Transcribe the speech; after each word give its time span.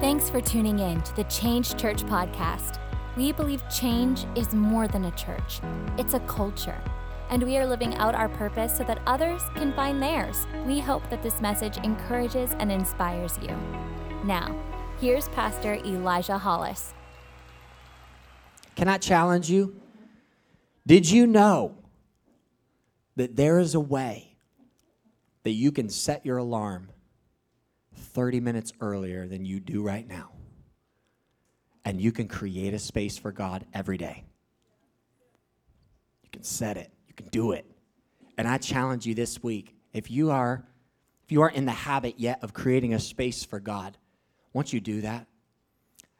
Thanks 0.00 0.30
for 0.30 0.40
tuning 0.40 0.78
in 0.78 1.02
to 1.02 1.14
the 1.14 1.24
Change 1.24 1.76
Church 1.76 2.02
podcast. 2.04 2.78
We 3.18 3.32
believe 3.32 3.62
change 3.68 4.24
is 4.34 4.54
more 4.54 4.88
than 4.88 5.04
a 5.04 5.10
church, 5.10 5.60
it's 5.98 6.14
a 6.14 6.20
culture. 6.20 6.82
And 7.28 7.42
we 7.42 7.58
are 7.58 7.66
living 7.66 7.94
out 7.96 8.14
our 8.14 8.30
purpose 8.30 8.74
so 8.74 8.82
that 8.84 9.02
others 9.06 9.42
can 9.56 9.74
find 9.74 10.02
theirs. 10.02 10.46
We 10.64 10.80
hope 10.80 11.10
that 11.10 11.22
this 11.22 11.42
message 11.42 11.76
encourages 11.84 12.52
and 12.60 12.72
inspires 12.72 13.38
you. 13.42 13.54
Now, 14.24 14.58
here's 15.02 15.28
Pastor 15.28 15.74
Elijah 15.74 16.38
Hollis. 16.38 16.94
Can 18.76 18.88
I 18.88 18.96
challenge 18.96 19.50
you? 19.50 19.82
Did 20.86 21.10
you 21.10 21.26
know 21.26 21.76
that 23.16 23.36
there 23.36 23.58
is 23.58 23.74
a 23.74 23.80
way 23.80 24.38
that 25.42 25.50
you 25.50 25.70
can 25.70 25.90
set 25.90 26.24
your 26.24 26.38
alarm 26.38 26.88
30 28.12 28.40
minutes 28.40 28.72
earlier 28.80 29.26
than 29.26 29.44
you 29.44 29.60
do 29.60 29.82
right 29.82 30.06
now? 30.06 30.30
And 31.84 32.00
you 32.00 32.12
can 32.12 32.28
create 32.28 32.74
a 32.74 32.78
space 32.78 33.16
for 33.16 33.32
God 33.32 33.64
every 33.72 33.96
day. 33.96 34.24
You 36.22 36.30
can 36.30 36.42
set 36.42 36.76
it, 36.76 36.92
you 37.06 37.14
can 37.14 37.28
do 37.28 37.52
it. 37.52 37.64
And 38.36 38.46
I 38.46 38.58
challenge 38.58 39.06
you 39.06 39.14
this 39.14 39.42
week 39.42 39.74
if 39.92 40.10
you 40.10 40.30
are 40.30 40.64
if 41.24 41.32
you 41.32 41.42
aren't 41.42 41.54
in 41.54 41.64
the 41.64 41.70
habit 41.70 42.14
yet 42.18 42.42
of 42.42 42.52
creating 42.52 42.92
a 42.92 42.98
space 42.98 43.44
for 43.44 43.60
God, 43.60 43.96
once 44.52 44.72
you 44.72 44.80
do 44.80 45.02
that, 45.02 45.28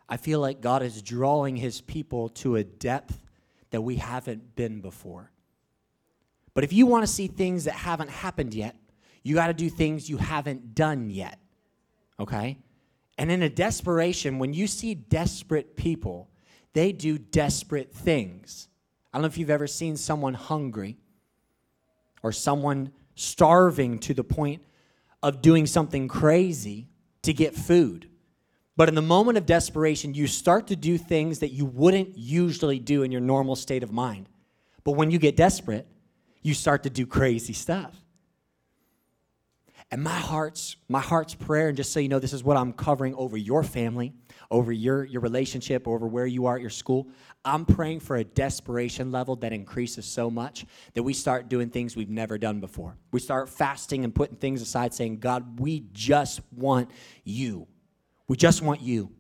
I 0.09 0.17
feel 0.17 0.39
like 0.39 0.61
God 0.61 0.85
is 0.85 1.03
drawing 1.03 1.57
his 1.57 1.81
people 1.81 2.29
to 2.29 2.55
a 2.55 2.63
depth 2.63 3.21
that 3.71 3.81
we 3.81 3.97
haven't 3.97 4.55
been 4.55 4.81
before. 4.81 5.33
But 6.55 6.63
if 6.63 6.73
you 6.73 6.87
want 6.87 7.03
to 7.05 7.13
see 7.13 7.27
things 7.27 7.65
that 7.65 7.75
haven't 7.75 8.11
happened 8.11 8.55
yet, 8.55 8.77
you 9.25 9.35
got 9.35 9.49
to 9.49 9.53
do 9.53 9.69
things 9.69 10.09
you 10.09 10.17
haven't 10.17 10.77
done 10.77 11.11
yet. 11.11 11.41
Okay? 12.21 12.59
And 13.19 13.31
in 13.31 13.43
a 13.43 13.49
desperation, 13.49 14.39
when 14.39 14.53
you 14.53 14.67
see 14.67 14.95
desperate 14.95 15.77
people, 15.77 16.31
they 16.75 16.93
do 16.93 17.19
desperate 17.19 17.93
things. 17.93 18.69
I 19.13 19.19
don't 19.19 19.23
know 19.23 19.27
if 19.27 19.39
you've 19.39 19.51
ever 19.51 19.67
seen 19.67 19.97
someone 19.97 20.35
hungry 20.35 20.99
or 22.23 22.31
someone 22.33 22.93
starving 23.15 23.99
to 24.01 24.15
the 24.15 24.23
point 24.23 24.63
of 25.23 25.43
doing 25.43 25.67
something 25.67 26.09
crazy 26.09 26.89
to 27.23 27.33
get 27.33 27.55
food. 27.55 28.09
But 28.77 28.89
in 28.89 28.95
the 28.95 29.03
moment 29.03 29.37
of 29.37 29.45
desperation, 29.45 30.15
you 30.15 30.27
start 30.27 30.69
to 30.69 30.77
do 30.77 30.97
things 30.97 31.41
that 31.41 31.51
you 31.51 31.67
wouldn't 31.67 32.17
usually 32.17 32.79
do 32.79 33.03
in 33.03 33.13
your 33.13 33.21
normal 33.21 33.57
state 33.57 33.83
of 33.83 33.93
mind. 33.93 34.29
But 34.85 34.93
when 34.93 35.11
you 35.11 35.19
get 35.19 35.37
desperate, 35.37 35.87
you 36.41 36.55
start 36.55 36.85
to 36.85 36.91
do 36.91 37.07
crazy 37.07 37.53
stuff. 37.53 37.95
And 39.93 40.05
my 40.05 40.11
heart's 40.19 40.77
my 40.89 41.01
heart's 41.01 41.35
prayer, 41.35 41.69
and 41.69 41.77
just 41.77 41.93
so 41.93 41.99
you 41.99 42.09
know, 42.09 42.21
this 42.21 42.33
is 42.33 42.45
what 42.45 42.57
I'm 42.57 42.73
covering 42.73 43.15
over 43.17 43.37
your 43.37 43.65
family, 43.65 44.13
over 44.51 44.71
your, 44.71 45.05
your 45.05 45.21
relationship, 45.21 45.89
over 45.89 46.07
where 46.07 46.27
you 46.27 46.47
are 46.47 46.55
at 46.57 46.61
your 46.61 46.71
school. 46.71 47.09
I'm 47.45 47.65
praying 47.65 48.01
for 48.01 48.17
a 48.17 48.25
desperation 48.25 49.11
level 49.11 49.35
that 49.37 49.53
increases 49.53 50.07
so 50.07 50.31
much 50.31 50.65
that 50.95 51.03
we 51.03 51.13
start 51.13 51.49
doing 51.49 51.71
things 51.71 51.97
we've 51.97 52.09
never 52.11 52.39
done 52.39 52.61
before. 52.61 52.97
We 53.11 53.19
start 53.19 53.49
fasting 53.49 54.05
and 54.05 54.15
putting 54.15 54.37
things 54.37 54.63
aside, 54.63 54.95
saying, 54.95 55.19
God, 55.19 55.59
we 55.59 55.87
just 55.93 56.41
want 56.53 56.91
you. 57.25 57.67
We 58.29 58.37
just 58.37 58.63
want 58.63 58.81
you. 58.83 59.11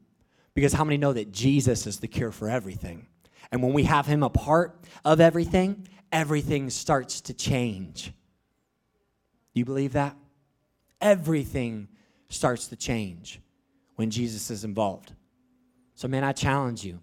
Because 0.54 0.72
how 0.72 0.84
many 0.84 0.98
know 0.98 1.12
that 1.12 1.32
Jesus 1.32 1.86
is 1.86 1.98
the 1.98 2.08
cure 2.08 2.30
for 2.30 2.48
everything? 2.48 3.06
And 3.50 3.62
when 3.62 3.72
we 3.72 3.84
have 3.84 4.06
him 4.06 4.22
a 4.22 4.30
part 4.30 4.84
of 5.04 5.20
everything, 5.20 5.88
everything 6.12 6.70
starts 6.70 7.20
to 7.22 7.34
change. 7.34 8.12
You 9.52 9.64
believe 9.64 9.94
that? 9.94 10.16
Everything 11.00 11.88
starts 12.28 12.68
to 12.68 12.76
change 12.76 13.40
when 13.96 14.10
Jesus 14.10 14.50
is 14.50 14.64
involved. 14.64 15.12
So, 15.94 16.08
man, 16.08 16.24
I 16.24 16.32
challenge 16.32 16.84
you. 16.84 17.00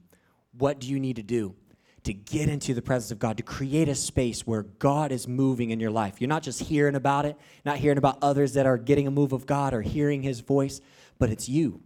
What 0.57 0.79
do 0.79 0.87
you 0.87 0.99
need 0.99 1.17
to 1.17 1.23
do 1.23 1.55
to 2.03 2.13
get 2.13 2.49
into 2.49 2.73
the 2.73 2.81
presence 2.81 3.11
of 3.11 3.19
God, 3.19 3.37
to 3.37 3.43
create 3.43 3.89
a 3.89 3.95
space 3.95 4.47
where 4.47 4.63
God 4.63 5.11
is 5.11 5.27
moving 5.27 5.71
in 5.71 5.79
your 5.79 5.91
life? 5.91 6.19
You're 6.19 6.29
not 6.29 6.43
just 6.43 6.59
hearing 6.61 6.95
about 6.95 7.25
it, 7.25 7.37
not 7.65 7.77
hearing 7.77 7.97
about 7.97 8.17
others 8.21 8.53
that 8.53 8.65
are 8.65 8.77
getting 8.77 9.07
a 9.07 9.11
move 9.11 9.33
of 9.33 9.45
God 9.45 9.73
or 9.73 9.81
hearing 9.81 10.23
his 10.23 10.39
voice, 10.39 10.81
but 11.19 11.29
it's 11.29 11.47
you. 11.47 11.81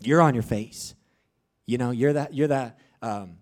You're 0.00 0.22
on 0.22 0.34
your 0.34 0.42
face. 0.42 0.94
You 1.66 1.78
know, 1.78 1.90
you're 1.90 2.14
that, 2.14 2.34
you're 2.34 2.48
that, 2.48 2.78
um, 3.02 3.36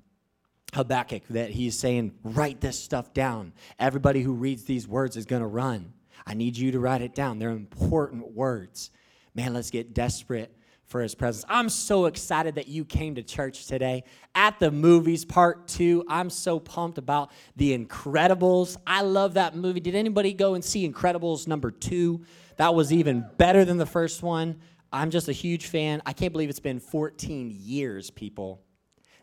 Habakkuk 0.74 1.22
that 1.30 1.50
he's 1.50 1.78
saying, 1.78 2.12
write 2.24 2.60
this 2.60 2.78
stuff 2.78 3.14
down. 3.14 3.52
Everybody 3.78 4.22
who 4.22 4.32
reads 4.32 4.64
these 4.64 4.88
words 4.88 5.16
is 5.16 5.24
going 5.24 5.42
to 5.42 5.46
run. 5.46 5.92
I 6.26 6.34
need 6.34 6.56
you 6.56 6.72
to 6.72 6.80
write 6.80 7.02
it 7.02 7.14
down. 7.14 7.38
They're 7.38 7.50
important 7.50 8.32
words. 8.32 8.90
Man, 9.34 9.54
let's 9.54 9.70
get 9.70 9.94
desperate 9.94 10.54
for 10.86 11.00
his 11.00 11.14
presence. 11.14 11.44
I'm 11.48 11.68
so 11.68 12.06
excited 12.06 12.56
that 12.56 12.68
you 12.68 12.84
came 12.84 13.14
to 13.16 13.22
church 13.22 13.66
today. 13.66 14.04
At 14.34 14.58
the 14.60 14.70
movies, 14.70 15.24
part 15.24 15.66
two, 15.66 16.04
I'm 16.08 16.30
so 16.30 16.60
pumped 16.60 16.98
about 16.98 17.32
The 17.56 17.76
Incredibles. 17.76 18.76
I 18.86 19.02
love 19.02 19.34
that 19.34 19.56
movie. 19.56 19.80
Did 19.80 19.94
anybody 19.94 20.32
go 20.34 20.54
and 20.54 20.64
see 20.64 20.88
Incredibles 20.88 21.48
number 21.48 21.70
two? 21.70 22.24
That 22.56 22.74
was 22.74 22.92
even 22.92 23.26
better 23.38 23.64
than 23.64 23.78
the 23.78 23.86
first 23.86 24.22
one. 24.22 24.60
I'm 24.92 25.10
just 25.10 25.28
a 25.28 25.32
huge 25.32 25.66
fan. 25.66 26.02
I 26.06 26.12
can't 26.12 26.32
believe 26.32 26.50
it's 26.50 26.60
been 26.60 26.78
14 26.78 27.50
years, 27.58 28.10
people. 28.10 28.62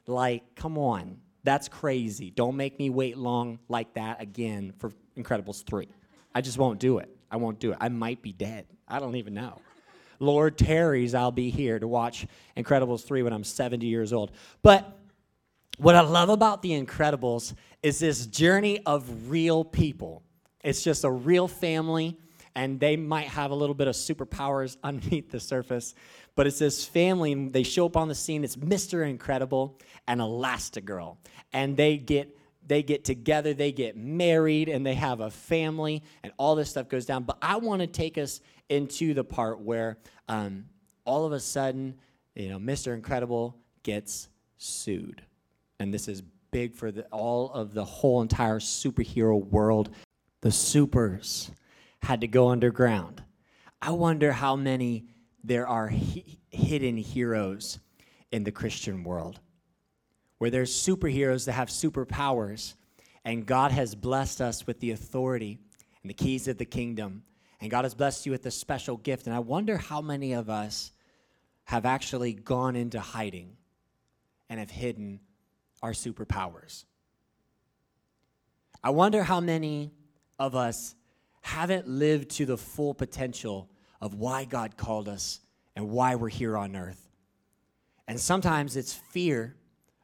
Like, 0.07 0.55
come 0.55 0.77
on. 0.77 1.17
That's 1.43 1.69
crazy. 1.69 2.29
Don't 2.29 2.55
make 2.55 2.77
me 2.77 2.89
wait 2.89 3.17
long 3.17 3.59
like 3.69 3.93
that 3.93 4.21
again 4.21 4.73
for 4.77 4.91
Incredibles 5.17 5.63
3. 5.65 5.87
I 6.33 6.41
just 6.41 6.57
won't 6.57 6.79
do 6.79 6.97
it. 6.99 7.09
I 7.29 7.37
won't 7.37 7.59
do 7.59 7.71
it. 7.71 7.77
I 7.79 7.89
might 7.89 8.21
be 8.21 8.33
dead. 8.33 8.65
I 8.87 8.99
don't 8.99 9.15
even 9.15 9.33
know. 9.33 9.61
Lord 10.19 10.57
tarries, 10.57 11.15
I'll 11.15 11.31
be 11.31 11.49
here 11.49 11.79
to 11.79 11.87
watch 11.87 12.27
Incredibles 12.55 13.03
3 13.03 13.23
when 13.23 13.33
I'm 13.33 13.43
70 13.43 13.87
years 13.87 14.13
old. 14.13 14.31
But 14.61 14.97
what 15.77 15.95
I 15.95 16.01
love 16.01 16.29
about 16.29 16.61
The 16.61 16.71
Incredibles 16.71 17.55
is 17.81 17.99
this 17.99 18.27
journey 18.27 18.81
of 18.85 19.31
real 19.31 19.63
people. 19.63 20.21
It's 20.63 20.83
just 20.83 21.03
a 21.03 21.09
real 21.09 21.47
family, 21.47 22.17
and 22.55 22.79
they 22.79 22.97
might 22.97 23.27
have 23.29 23.49
a 23.49 23.55
little 23.55 23.73
bit 23.73 23.87
of 23.87 23.95
superpowers 23.95 24.77
underneath 24.83 25.31
the 25.31 25.39
surface, 25.39 25.95
but 26.35 26.45
it's 26.45 26.59
this 26.59 26.85
family, 26.85 27.33
they 27.49 27.63
show 27.63 27.87
up 27.87 27.97
on 27.97 28.07
the 28.07 28.15
scene. 28.15 28.43
It's 28.43 28.55
Mr. 28.55 29.09
Incredible 29.09 29.79
and 30.07 30.21
Elastigirl, 30.21 31.17
and 31.51 31.75
they 31.75 31.97
get 31.97 32.37
they 32.71 32.81
get 32.81 33.03
together, 33.03 33.53
they 33.53 33.73
get 33.73 33.97
married, 33.97 34.69
and 34.69 34.85
they 34.85 34.93
have 34.93 35.19
a 35.19 35.29
family, 35.29 36.01
and 36.23 36.31
all 36.37 36.55
this 36.55 36.69
stuff 36.69 36.87
goes 36.87 37.05
down. 37.05 37.23
But 37.23 37.37
I 37.41 37.57
want 37.57 37.81
to 37.81 37.87
take 37.87 38.17
us 38.17 38.39
into 38.69 39.13
the 39.13 39.25
part 39.25 39.59
where 39.59 39.97
um, 40.29 40.63
all 41.03 41.25
of 41.25 41.33
a 41.33 41.39
sudden, 41.41 41.95
you 42.33 42.47
know, 42.47 42.59
Mr. 42.59 42.93
Incredible 42.93 43.57
gets 43.83 44.29
sued. 44.57 45.21
And 45.81 45.93
this 45.93 46.07
is 46.07 46.23
big 46.51 46.73
for 46.73 46.93
the, 46.93 47.03
all 47.07 47.51
of 47.51 47.73
the 47.73 47.83
whole 47.83 48.21
entire 48.21 48.59
superhero 48.59 49.45
world. 49.45 49.89
The 50.39 50.51
supers 50.51 51.51
had 52.01 52.21
to 52.21 52.27
go 52.27 52.47
underground. 52.47 53.21
I 53.81 53.91
wonder 53.91 54.31
how 54.31 54.55
many 54.55 55.07
there 55.43 55.67
are 55.67 55.89
hi- 55.89 56.37
hidden 56.49 56.95
heroes 56.95 57.79
in 58.31 58.45
the 58.45 58.51
Christian 58.53 59.03
world 59.03 59.41
where 60.41 60.49
there's 60.49 60.73
superheroes 60.73 61.45
that 61.45 61.51
have 61.51 61.69
superpowers, 61.69 62.73
and 63.23 63.45
God 63.45 63.71
has 63.71 63.93
blessed 63.93 64.41
us 64.41 64.65
with 64.65 64.79
the 64.79 64.89
authority 64.89 65.59
and 66.01 66.09
the 66.09 66.15
keys 66.15 66.47
of 66.47 66.57
the 66.57 66.65
kingdom, 66.65 67.21
and 67.59 67.69
God 67.69 67.85
has 67.85 67.93
blessed 67.93 68.25
you 68.25 68.31
with 68.31 68.43
a 68.47 68.49
special 68.49 68.97
gift. 68.97 69.27
And 69.27 69.35
I 69.35 69.39
wonder 69.39 69.77
how 69.77 70.01
many 70.01 70.33
of 70.33 70.49
us 70.49 70.93
have 71.65 71.85
actually 71.85 72.33
gone 72.33 72.75
into 72.75 72.99
hiding 72.99 73.55
and 74.49 74.59
have 74.59 74.71
hidden 74.71 75.19
our 75.83 75.91
superpowers. 75.91 76.85
I 78.83 78.89
wonder 78.89 79.21
how 79.21 79.41
many 79.41 79.91
of 80.39 80.55
us 80.55 80.95
haven't 81.41 81.87
lived 81.87 82.31
to 82.37 82.47
the 82.47 82.57
full 82.57 82.95
potential 82.95 83.69
of 84.01 84.15
why 84.15 84.45
God 84.45 84.75
called 84.75 85.07
us 85.07 85.39
and 85.75 85.91
why 85.91 86.15
we're 86.15 86.29
here 86.29 86.57
on 86.57 86.75
earth. 86.75 87.11
And 88.07 88.19
sometimes 88.19 88.75
it's 88.75 88.91
fear 88.91 89.55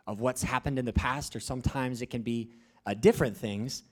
of 0.07 0.21
what's 0.21 0.41
happened 0.41 0.79
in 0.79 0.85
the 0.85 0.93
past, 0.93 1.35
or 1.35 1.39
sometimes 1.39 2.01
it 2.01 2.09
can 2.09 2.21
be 2.21 2.49
uh, 2.85 2.93
different 2.93 3.37
things. 3.37 3.83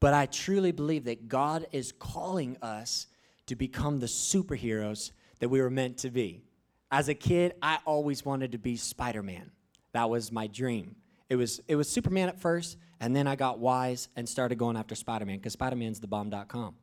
But 0.00 0.12
I 0.12 0.26
truly 0.26 0.72
believe 0.72 1.04
that 1.04 1.28
God 1.28 1.66
is 1.72 1.92
calling 1.92 2.56
us 2.60 3.06
to 3.46 3.56
become 3.56 4.00
the 4.00 4.06
superheroes 4.06 5.12
that 5.38 5.48
we 5.48 5.60
were 5.60 5.70
meant 5.70 5.98
to 5.98 6.10
be. 6.10 6.42
As 6.90 7.08
a 7.08 7.14
kid, 7.14 7.54
I 7.62 7.78
always 7.86 8.24
wanted 8.24 8.52
to 8.52 8.58
be 8.58 8.76
Spider 8.76 9.22
Man. 9.22 9.50
That 9.92 10.10
was 10.10 10.32
my 10.32 10.46
dream. 10.46 10.96
It 11.28 11.36
was, 11.36 11.60
it 11.68 11.76
was 11.76 11.88
Superman 11.88 12.28
at 12.28 12.40
first, 12.40 12.76
and 13.00 13.14
then 13.14 13.26
I 13.26 13.36
got 13.36 13.58
wise 13.58 14.08
and 14.16 14.28
started 14.28 14.58
going 14.58 14.76
after 14.76 14.94
Spider 14.94 15.24
Man 15.24 15.38
because 15.38 15.54
Spider 15.54 15.76
Man's 15.76 16.00
the 16.00 16.06
bomb.com. 16.06 16.74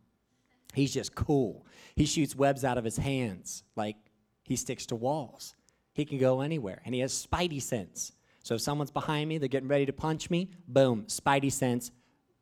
He's 0.74 0.94
just 0.94 1.14
cool. 1.14 1.66
He 1.96 2.06
shoots 2.06 2.36
webs 2.36 2.64
out 2.64 2.78
of 2.78 2.84
his 2.86 2.98
hands 2.98 3.64
like 3.76 3.98
he 4.44 4.56
sticks 4.56 4.86
to 4.88 4.96
walls. 4.96 5.56
He 5.94 6.06
can 6.06 6.18
go 6.18 6.42
anywhere, 6.42 6.82
and 6.86 6.96
he 6.96 7.02
has 7.02 7.14
spidey 7.14 7.62
sense. 7.62 8.14
So 8.44 8.56
if 8.56 8.62
someone's 8.62 8.92
behind 8.92 9.30
me, 9.30 9.38
they're 9.38 9.48
getting 9.48 9.70
ready 9.70 9.86
to 9.86 9.94
punch 9.94 10.30
me, 10.30 10.50
boom, 10.68 11.06
spidey 11.08 11.52
sense, 11.52 11.92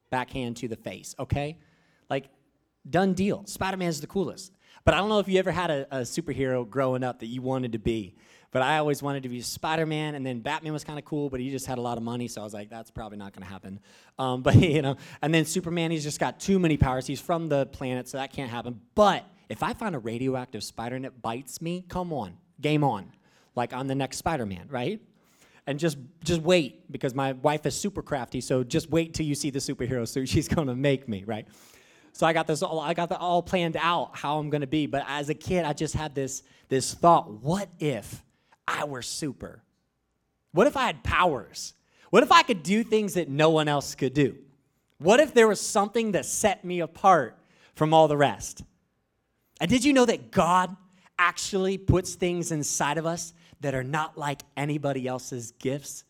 backhand 0.10 0.58
to 0.58 0.68
the 0.68 0.76
face, 0.76 1.14
okay? 1.20 1.58
Like, 2.10 2.30
done 2.90 3.14
deal. 3.14 3.46
Spider 3.46 3.78
Man 3.78 3.90
is 3.90 4.02
the 4.02 4.08
coolest. 4.08 4.54
But 4.86 4.92
But 4.92 4.94
I 4.94 4.98
don't 4.98 5.10
know 5.10 5.20
if 5.20 5.28
you 5.28 5.40
ever 5.40 5.52
had 5.52 5.70
a, 5.70 5.88
a 5.92 6.02
superhero 6.02 6.68
growing 6.68 7.04
up 7.04 7.20
that 7.20 7.28
you 7.28 7.42
wanted 7.42 7.74
to 7.74 7.80
be. 7.80 8.16
But 8.52 8.64
I 8.64 8.80
always 8.80 9.04
wanted 9.04 9.24
to 9.24 9.30
be 9.30 9.42
Spider 9.42 9.86
Man, 9.86 10.16
and 10.16 10.26
then 10.26 10.40
Batman 10.40 10.74
was 10.74 10.84
kind 10.84 10.98
of 10.98 11.06
cool, 11.06 11.30
but 11.30 11.40
he 11.40 11.52
just 11.52 11.68
had 11.68 11.78
a 11.78 11.82
lot 11.82 11.98
of 11.98 12.04
money, 12.04 12.28
so 12.28 12.42
I 12.42 12.44
was 12.44 12.54
like, 12.54 12.70
that's 12.70 12.90
probably 12.90 13.18
not 13.18 13.34
going 13.34 13.44
to 13.44 13.50
happen. 13.50 13.80
Um, 14.18 14.42
but, 14.44 14.56
you 14.56 14.82
know, 14.82 14.96
and 15.22 15.34
then 15.34 15.46
Superman, 15.46 15.92
he's 15.92 16.04
just 16.04 16.20
got 16.20 16.40
too 16.40 16.58
many 16.58 16.78
powers. 16.78 17.06
He's 17.06 17.22
from 17.22 17.50
the 17.50 17.68
planet, 17.68 18.08
so 18.08 18.18
that 18.18 18.34
can't 18.34 18.50
happen. 18.50 18.82
But 18.96 19.26
if 19.50 19.62
I 19.62 19.74
find 19.74 19.96
a 19.96 20.00
radioactive 20.00 20.64
spider 20.64 20.96
and 20.96 21.06
it 21.06 21.22
bites 21.22 21.62
me, 21.62 21.86
come 21.88 22.14
on, 22.14 22.38
game 22.60 22.84
on. 22.84 23.12
Like 23.56 23.74
I'm 23.74 23.88
the 23.88 23.96
next 23.96 24.18
Spider 24.18 24.46
Man, 24.46 24.68
right? 24.70 25.02
And 25.70 25.78
just 25.78 26.00
just 26.24 26.42
wait 26.42 26.92
because 26.92 27.14
my 27.14 27.34
wife 27.34 27.64
is 27.68 27.80
super 27.80 28.02
crafty. 28.02 28.42
So 28.42 28.64
just 28.64 28.90
wait 28.90 29.14
till 29.14 29.28
you 29.28 29.36
see 29.36 29.52
the 29.52 29.60
superhero 29.60 30.08
suit 30.08 30.28
she's 30.28 30.48
gonna 30.56 30.76
make 30.76 31.08
me, 31.08 31.24
right? 31.28 31.48
So 32.12 32.26
I 32.26 32.34
got 32.34 32.48
this 32.48 32.64
all 32.64 32.80
I 32.80 32.96
got 32.96 33.10
that 33.10 33.20
all 33.20 33.44
planned 33.44 33.78
out 33.78 34.18
how 34.18 34.40
I'm 34.40 34.50
gonna 34.50 34.66
be. 34.66 34.88
But 34.88 35.06
as 35.08 35.30
a 35.30 35.36
kid, 35.36 35.66
I 35.66 35.74
just 35.74 35.94
had 35.94 36.16
this 36.16 36.42
this 36.70 36.96
thought: 36.96 37.30
What 37.30 37.70
if 37.78 38.26
I 38.68 38.86
were 38.86 39.04
super? 39.04 39.62
What 40.54 40.66
if 40.66 40.76
I 40.76 40.88
had 40.88 41.04
powers? 41.04 41.76
What 42.10 42.24
if 42.24 42.32
I 42.32 42.42
could 42.42 42.64
do 42.64 42.84
things 42.84 43.14
that 43.14 43.30
no 43.30 43.52
one 43.52 43.68
else 43.68 43.94
could 43.94 44.16
do? 44.16 44.38
What 44.98 45.20
if 45.20 45.36
there 45.36 45.48
was 45.48 45.62
something 45.62 46.14
that 46.14 46.26
set 46.26 46.66
me 46.66 46.80
apart 46.80 47.38
from 47.76 47.94
all 47.94 48.08
the 48.08 48.18
rest? 48.18 48.64
And 49.62 49.70
did 49.70 49.86
you 49.86 49.94
know 49.94 50.08
that 50.08 50.32
God 50.32 50.76
actually 51.20 51.78
puts 51.78 52.16
things 52.16 52.52
inside 52.52 52.98
of 52.98 53.06
us 53.06 53.34
that 53.62 53.76
are 53.76 53.84
not 53.84 54.18
like 54.18 54.42
anybody 54.56 55.08
else's 55.08 55.52
gifts? 55.52 56.04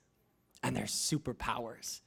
And 0.62 0.76
they're 0.76 0.86
superpowers. 0.86 2.02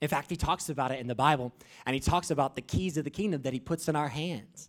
In 0.00 0.08
fact, 0.08 0.28
he 0.28 0.36
talks 0.36 0.68
about 0.68 0.90
it 0.90 1.00
in 1.00 1.06
the 1.06 1.14
Bible, 1.14 1.52
and 1.86 1.94
he 1.94 2.00
talks 2.00 2.30
about 2.30 2.56
the 2.56 2.62
keys 2.62 2.96
of 2.96 3.04
the 3.04 3.10
kingdom 3.10 3.42
that 3.42 3.52
he 3.52 3.60
puts 3.60 3.88
in 3.88 3.96
our 3.96 4.08
hands. 4.08 4.68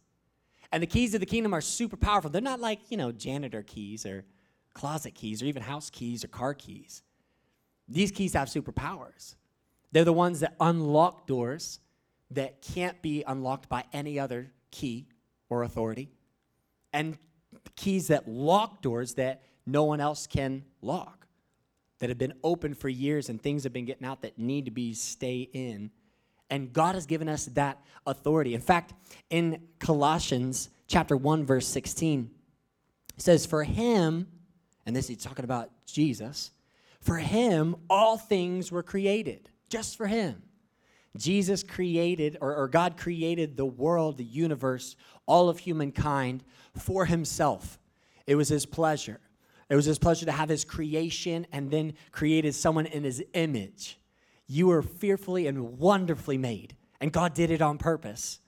And 0.71 0.81
the 0.81 0.87
keys 0.87 1.13
of 1.13 1.19
the 1.19 1.25
kingdom 1.25 1.53
are 1.53 1.61
super 1.61 1.97
powerful. 1.97 2.29
They're 2.29 2.41
not 2.41 2.59
like, 2.59 2.79
you 2.89 2.97
know, 2.97 3.11
janitor 3.11 3.63
keys 3.63 4.05
or 4.05 4.25
closet 4.73 5.15
keys 5.15 5.41
or 5.41 5.45
even 5.45 5.63
house 5.63 5.89
keys 5.89 6.23
or 6.23 6.27
car 6.27 6.53
keys. 6.53 7.01
These 7.87 8.11
keys 8.11 8.33
have 8.33 8.47
superpowers. 8.47 9.35
They're 9.91 10.03
the 10.03 10.13
ones 10.13 10.41
that 10.41 10.55
unlock 10.59 11.27
doors 11.27 11.79
that 12.31 12.61
can't 12.61 13.01
be 13.01 13.23
unlocked 13.25 13.69
by 13.69 13.85
any 13.93 14.19
other 14.19 14.51
key 14.71 15.07
or 15.49 15.63
authority, 15.63 16.09
and 16.91 17.17
keys 17.75 18.07
that 18.07 18.27
lock 18.27 18.81
doors 18.81 19.13
that 19.13 19.43
no 19.65 19.83
one 19.83 19.99
else 19.99 20.27
can 20.27 20.63
lock, 20.81 21.27
that 21.99 22.09
have 22.09 22.17
been 22.17 22.33
open 22.43 22.73
for 22.73 22.89
years 22.89 23.29
and 23.29 23.41
things 23.41 23.63
have 23.63 23.73
been 23.73 23.85
getting 23.85 24.05
out 24.05 24.21
that 24.21 24.37
need 24.37 24.65
to 24.65 24.71
be 24.71 24.93
stay 24.93 25.49
in. 25.53 25.91
And 26.49 26.71
God 26.71 26.95
has 26.95 27.05
given 27.05 27.27
us 27.27 27.45
that 27.45 27.81
authority. 28.05 28.53
In 28.53 28.61
fact, 28.61 28.93
in 29.29 29.61
Colossians 29.79 30.69
chapter 30.87 31.17
1 31.17 31.45
verse 31.45 31.67
16, 31.67 32.29
it 33.15 33.21
says 33.21 33.45
for 33.45 33.63
him, 33.63 34.27
and 34.85 34.95
this 34.95 35.07
he's 35.07 35.23
talking 35.23 35.45
about 35.45 35.71
Jesus, 35.85 36.51
for 36.99 37.17
him 37.17 37.75
all 37.89 38.17
things 38.17 38.71
were 38.71 38.83
created, 38.83 39.49
just 39.69 39.97
for 39.97 40.07
him. 40.07 40.43
Jesus 41.17 41.63
created, 41.63 42.37
or, 42.41 42.55
or, 42.55 42.67
God 42.67 42.97
created 42.97 43.55
the 43.55 43.65
world, 43.65 44.17
the 44.17 44.25
universe, 44.25 44.97
all 45.25 45.47
of 45.47 45.59
humankind 45.59 46.43
for 46.75 47.05
himself. 47.05 47.79
It 48.27 48.35
was 48.35 48.49
his 48.49 48.65
pleasure. 48.65 49.21
It 49.69 49.75
was 49.75 49.85
his 49.85 49.99
pleasure 49.99 50.25
to 50.25 50.31
have 50.31 50.49
his 50.49 50.63
creation 50.63 51.47
and 51.51 51.71
then 51.71 51.93
created 52.11 52.53
someone 52.53 52.85
in 52.85 53.03
his 53.03 53.23
image. 53.33 53.97
You 54.47 54.67
were 54.67 54.83
fearfully 54.83 55.47
and 55.47 55.79
wonderfully 55.79 56.37
made, 56.37 56.75
and 57.01 57.11
God 57.11 57.33
did 57.33 57.49
it 57.49 57.61
on 57.61 57.77
purpose. 57.77 58.39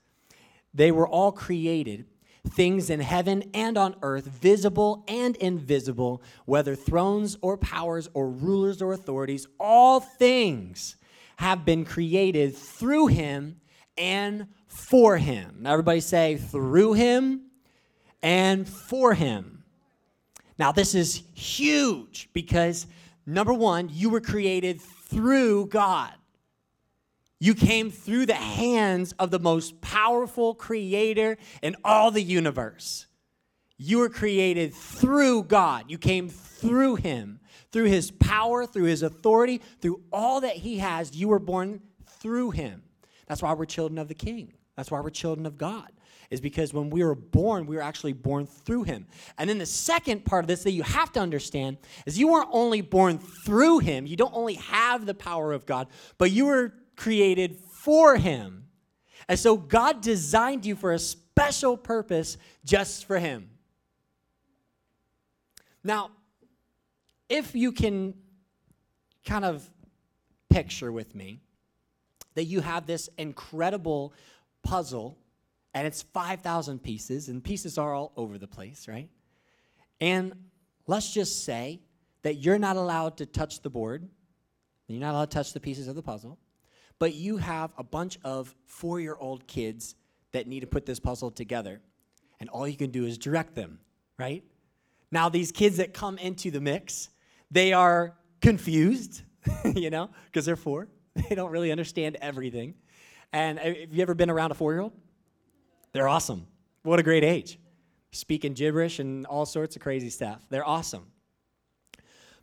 They 0.72 0.92
were 0.92 1.08
all 1.08 1.32
created, 1.32 2.06
things 2.48 2.88
in 2.88 3.00
heaven 3.00 3.50
and 3.52 3.76
on 3.76 3.96
earth, 4.02 4.26
visible 4.26 5.04
and 5.08 5.34
invisible, 5.36 6.22
whether 6.44 6.76
thrones 6.76 7.36
or 7.40 7.56
powers 7.56 8.08
or 8.14 8.30
rulers 8.30 8.80
or 8.80 8.92
authorities, 8.92 9.46
all 9.58 9.98
things 9.98 10.96
have 11.38 11.64
been 11.64 11.84
created 11.84 12.56
through 12.56 13.08
him 13.08 13.60
and 13.96 14.46
for 14.68 15.16
him. 15.16 15.56
Now, 15.60 15.72
everybody 15.72 16.00
say, 16.00 16.36
through 16.36 16.92
him 16.92 17.42
and 18.22 18.68
for 18.68 19.14
him. 19.14 19.57
Now, 20.58 20.72
this 20.72 20.94
is 20.94 21.22
huge 21.34 22.28
because 22.32 22.86
number 23.26 23.54
one, 23.54 23.88
you 23.92 24.10
were 24.10 24.20
created 24.20 24.80
through 24.80 25.66
God. 25.66 26.12
You 27.40 27.54
came 27.54 27.90
through 27.90 28.26
the 28.26 28.34
hands 28.34 29.12
of 29.18 29.30
the 29.30 29.38
most 29.38 29.80
powerful 29.80 30.54
creator 30.54 31.38
in 31.62 31.76
all 31.84 32.10
the 32.10 32.22
universe. 32.22 33.06
You 33.76 33.98
were 33.98 34.08
created 34.08 34.74
through 34.74 35.44
God. 35.44 35.84
You 35.88 35.98
came 35.98 36.28
through 36.28 36.96
Him, 36.96 37.38
through 37.70 37.84
His 37.84 38.10
power, 38.10 38.66
through 38.66 38.86
His 38.86 39.04
authority, 39.04 39.62
through 39.80 40.02
all 40.12 40.40
that 40.40 40.56
He 40.56 40.78
has. 40.78 41.14
You 41.14 41.28
were 41.28 41.38
born 41.38 41.80
through 42.04 42.50
Him. 42.50 42.82
That's 43.28 43.40
why 43.40 43.52
we're 43.52 43.66
children 43.66 43.98
of 43.98 44.08
the 44.08 44.14
King. 44.14 44.52
That's 44.76 44.90
why 44.90 45.00
we're 45.00 45.10
children 45.10 45.46
of 45.46 45.56
God, 45.56 45.92
is 46.30 46.40
because 46.40 46.74
when 46.74 46.90
we 46.90 47.02
were 47.02 47.14
born, 47.14 47.66
we 47.66 47.76
were 47.76 47.82
actually 47.82 48.12
born 48.12 48.46
through 48.46 48.84
Him. 48.84 49.06
And 49.38 49.48
then 49.48 49.58
the 49.58 49.66
second 49.66 50.24
part 50.24 50.44
of 50.44 50.48
this 50.48 50.62
that 50.64 50.72
you 50.72 50.82
have 50.82 51.12
to 51.12 51.20
understand 51.20 51.78
is 52.06 52.18
you 52.18 52.28
weren't 52.28 52.50
only 52.52 52.80
born 52.80 53.18
through 53.18 53.78
Him, 53.80 54.06
you 54.06 54.16
don't 54.16 54.34
only 54.34 54.54
have 54.54 55.06
the 55.06 55.14
power 55.14 55.52
of 55.52 55.66
God, 55.66 55.88
but 56.18 56.30
you 56.30 56.46
were 56.46 56.74
created 56.96 57.56
for 57.56 58.16
Him. 58.16 58.66
And 59.28 59.38
so 59.38 59.56
God 59.56 60.00
designed 60.00 60.66
you 60.66 60.76
for 60.76 60.92
a 60.92 60.98
special 60.98 61.76
purpose 61.76 62.36
just 62.64 63.06
for 63.06 63.18
Him. 63.18 63.50
Now, 65.82 66.10
if 67.28 67.54
you 67.54 67.72
can 67.72 68.14
kind 69.24 69.44
of 69.44 69.68
picture 70.50 70.90
with 70.90 71.14
me 71.14 71.40
that 72.34 72.44
you 72.44 72.60
have 72.60 72.86
this 72.86 73.08
incredible 73.18 74.12
puzzle 74.62 75.18
and 75.78 75.86
it's 75.86 76.02
5,000 76.02 76.82
pieces, 76.82 77.28
and 77.28 77.42
pieces 77.42 77.78
are 77.78 77.94
all 77.94 78.12
over 78.16 78.36
the 78.36 78.48
place, 78.48 78.88
right? 78.88 79.08
And 80.00 80.32
let's 80.88 81.14
just 81.14 81.44
say 81.44 81.80
that 82.22 82.34
you're 82.34 82.58
not 82.58 82.76
allowed 82.76 83.18
to 83.18 83.26
touch 83.26 83.62
the 83.62 83.70
board, 83.70 84.08
you're 84.88 85.00
not 85.00 85.12
allowed 85.12 85.30
to 85.30 85.36
touch 85.36 85.52
the 85.52 85.60
pieces 85.60 85.86
of 85.86 85.94
the 85.94 86.02
puzzle, 86.02 86.36
but 86.98 87.14
you 87.14 87.36
have 87.36 87.70
a 87.78 87.84
bunch 87.84 88.18
of 88.24 88.56
four 88.66 88.98
year 88.98 89.16
old 89.20 89.46
kids 89.46 89.94
that 90.32 90.48
need 90.48 90.60
to 90.60 90.66
put 90.66 90.84
this 90.84 90.98
puzzle 90.98 91.30
together, 91.30 91.80
and 92.40 92.50
all 92.50 92.66
you 92.66 92.76
can 92.76 92.90
do 92.90 93.06
is 93.06 93.16
direct 93.16 93.54
them, 93.54 93.78
right? 94.18 94.42
Now, 95.12 95.28
these 95.28 95.52
kids 95.52 95.76
that 95.76 95.94
come 95.94 96.18
into 96.18 96.50
the 96.50 96.60
mix, 96.60 97.08
they 97.52 97.72
are 97.72 98.16
confused, 98.40 99.22
you 99.76 99.90
know, 99.90 100.10
because 100.26 100.44
they're 100.44 100.56
four. 100.56 100.88
They 101.28 101.36
don't 101.36 101.52
really 101.52 101.70
understand 101.70 102.16
everything. 102.20 102.74
And 103.32 103.58
uh, 103.58 103.62
have 103.62 103.92
you 103.92 104.02
ever 104.02 104.14
been 104.14 104.30
around 104.30 104.50
a 104.50 104.54
four 104.54 104.72
year 104.72 104.80
old? 104.80 104.92
They're 105.92 106.08
awesome. 106.08 106.46
What 106.82 106.98
a 106.98 107.02
great 107.02 107.24
age. 107.24 107.58
Speaking 108.12 108.54
gibberish 108.54 108.98
and 108.98 109.26
all 109.26 109.46
sorts 109.46 109.76
of 109.76 109.82
crazy 109.82 110.10
stuff. 110.10 110.46
They're 110.48 110.66
awesome. 110.66 111.06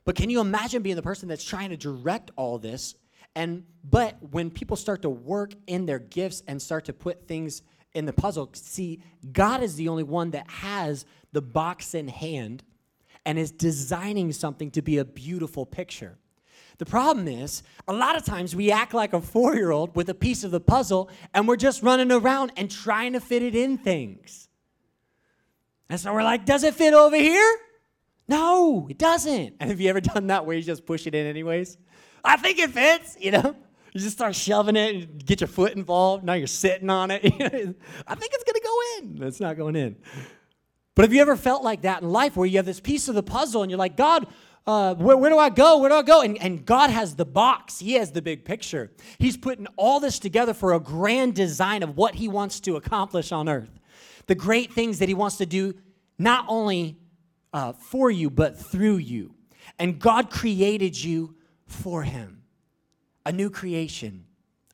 But 0.04 0.16
can 0.16 0.30
you 0.30 0.40
imagine 0.40 0.84
being 0.84 0.96
the 0.96 1.02
person 1.02 1.28
that's 1.28 1.44
trying 1.44 1.72
to 1.72 1.78
direct 1.78 2.32
all 2.36 2.60
this? 2.60 2.96
And 3.36 3.64
but 3.84 4.18
when 4.32 4.50
people 4.50 4.78
start 4.78 5.02
to 5.02 5.10
work 5.10 5.54
in 5.68 5.86
their 5.86 6.00
gifts 6.00 6.44
and 6.48 6.62
start 6.62 6.86
to 6.86 6.94
put 6.94 7.28
things 7.28 7.64
in 7.94 8.06
the 8.06 8.14
puzzle, 8.14 8.50
see, 8.54 9.02
God 9.32 9.64
is 9.64 9.76
the 9.76 9.90
only 9.90 10.04
one 10.04 10.32
that 10.32 10.50
has 10.50 11.06
the 11.32 11.42
box 11.42 11.96
in 11.96 12.08
hand 12.08 12.64
and 13.26 13.40
is 13.40 13.52
designing 13.52 14.32
something 14.32 14.70
to 14.72 14.82
be 14.82 15.00
a 15.00 15.06
beautiful 15.06 15.66
picture. 15.66 16.18
The 16.78 16.86
problem 16.86 17.28
is, 17.28 17.64
a 17.88 17.94
lot 17.94 18.18
of 18.18 18.26
times 18.26 18.56
we 18.56 18.72
act 18.72 18.94
like 18.94 19.14
a 19.14 19.22
four 19.22 19.56
year 19.56 19.72
old 19.72 19.96
with 19.96 20.10
a 20.10 20.14
piece 20.14 20.44
of 20.44 20.52
the 20.52 20.60
puzzle 20.60 21.10
and 21.34 21.48
we're 21.48 21.56
just 21.56 21.82
running 21.82 22.12
around 22.12 22.52
and 22.58 22.70
trying 22.70 23.14
to 23.14 23.20
fit 23.20 23.42
it 23.42 23.56
in 23.56 23.78
things. 23.78 24.50
And 25.90 26.00
so 26.00 26.14
we're 26.14 26.24
like, 26.24 26.46
does 26.46 26.64
it 26.64 26.74
fit 26.74 26.94
over 26.94 27.16
here? 27.16 27.60
No, 28.28 28.88
it 28.90 28.98
doesn't. 28.98 29.56
And 29.60 29.70
have 29.70 29.80
you 29.80 29.90
ever 29.90 30.02
done 30.02 30.28
that 30.28 30.46
where 30.46 30.58
you 30.58 30.64
just 30.64 30.86
push 30.86 31.08
it 31.08 31.16
in 31.16 31.26
anyways? 31.26 31.78
I 32.24 32.38
think 32.38 32.60
it 32.60 32.72
fits, 32.72 33.16
you 33.20 33.32
know? 33.32 33.56
You 33.94 34.02
just 34.02 34.18
start 34.18 34.36
shoving 34.36 34.76
it 34.76 34.96
and 34.96 35.26
get 35.26 35.40
your 35.40 35.48
foot 35.48 35.74
involved. 35.74 36.26
Now 36.26 36.34
you're 36.34 36.48
sitting 36.48 36.90
on 36.90 37.12
it. 37.12 37.24
I 37.24 37.30
think 37.30 38.34
it's 38.34 38.44
going 38.44 38.56
to 38.56 38.62
go 38.62 38.80
in. 38.98 39.24
It's 39.28 39.40
not 39.40 39.56
going 39.56 39.78
in. 39.78 39.96
But 40.96 41.04
have 41.04 41.14
you 41.14 41.22
ever 41.22 41.38
felt 41.38 41.64
like 41.64 41.84
that 41.84 42.02
in 42.02 42.10
life 42.10 42.36
where 42.36 42.46
you 42.46 42.58
have 42.58 42.66
this 42.66 42.80
piece 42.82 43.08
of 43.08 43.16
the 43.16 43.24
puzzle 43.24 43.62
and 43.62 43.72
you're 43.72 43.78
like, 43.78 43.96
God, 43.96 44.28
uh, 44.68 44.96
where, 44.96 45.16
where, 45.16 45.30
do 45.30 45.38
I 45.38 45.50
go? 45.50 45.78
Where 45.78 45.90
do 45.90 45.96
I 45.96 46.02
go? 46.02 46.22
And, 46.22 46.42
and 46.42 46.66
God 46.66 46.90
has 46.90 47.16
the 47.16 47.26
box, 47.26 47.80
He 47.80 47.94
has 47.94 48.12
the 48.12 48.22
big 48.22 48.46
picture. 48.46 48.92
He's 49.20 49.38
putting 49.38 49.68
all 49.78 50.00
this 50.00 50.18
together 50.18 50.54
for 50.54 50.74
a 50.74 50.80
grand 50.80 51.36
design 51.36 51.84
of 51.84 51.98
what 51.98 52.16
He 52.16 52.28
wants 52.28 52.60
to 52.62 52.76
accomplish 52.76 53.32
on 53.32 53.48
earth. 53.48 53.80
The 54.28 54.36
great 54.36 54.74
things 54.74 55.00
that 55.00 55.08
He 55.08 55.16
wants 55.16 55.38
to 55.38 55.46
do, 55.46 55.76
not 56.18 56.46
only 56.48 56.98
uh, 57.54 57.74
for 57.74 58.10
you, 58.10 58.30
but 58.30 58.58
through 58.58 58.98
you. 58.98 59.36
And 59.78 60.00
God 60.00 60.32
created 60.32 61.02
you 61.02 61.36
for 61.68 62.04
Him 62.04 62.42
a 63.28 63.32
new 63.32 63.50
creation, 63.50 64.26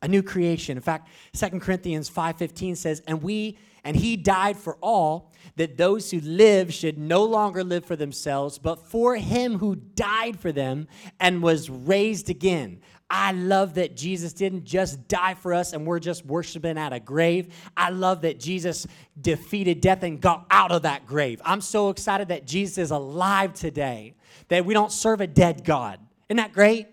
a 0.02 0.08
new 0.08 0.22
creation. 0.22 0.78
In 0.78 0.84
fact, 0.84 1.08
2 1.34 1.60
Corinthians 1.60 2.10
5:15 2.10 2.76
says, 2.76 3.02
"And 3.08 3.22
we 3.22 3.58
and 3.84 3.96
he 3.96 4.16
died 4.16 4.58
for 4.58 4.78
all 4.82 5.32
that 5.56 5.78
those 5.78 6.12
who 6.12 6.20
live 6.22 6.74
should 6.74 6.98
no 6.98 7.24
longer 7.24 7.64
live 7.64 7.86
for 7.86 7.96
themselves, 7.96 8.58
but 8.58 8.88
for 8.88 9.16
him 9.16 9.58
who 9.58 9.76
died 9.76 10.40
for 10.40 10.52
them 10.52 10.88
and 11.20 11.42
was 11.42 11.70
raised 11.70 12.30
again." 12.30 12.82
I 13.14 13.34
love 13.34 13.74
that 13.74 13.98
Jesus 13.98 14.32
didn't 14.32 14.64
just 14.64 15.10
die 15.10 15.34
for 15.34 15.54
us 15.54 15.74
and 15.74 15.86
we're 15.86 16.00
just 16.00 16.26
worshiping 16.26 16.78
at 16.78 16.94
a 16.94 17.00
grave. 17.00 17.54
I 17.76 17.90
love 17.90 18.22
that 18.22 18.40
Jesus 18.40 18.88
defeated 19.20 19.82
death 19.82 20.04
and 20.04 20.22
got 20.22 20.46
out 20.50 20.72
of 20.72 20.84
that 20.84 21.06
grave. 21.06 21.42
I'm 21.44 21.60
so 21.60 21.90
excited 21.90 22.30
that 22.30 22.48
Jesus 22.48 22.78
is 22.78 22.92
alive 22.92 23.54
today, 23.54 24.16
that 24.48 24.66
we 24.66 24.74
don't 24.74 24.94
serve 24.94 25.20
a 25.20 25.28
dead 25.28 25.66
God. 25.66 26.00
Isn't 26.30 26.38
that 26.38 26.54
great? 26.54 26.88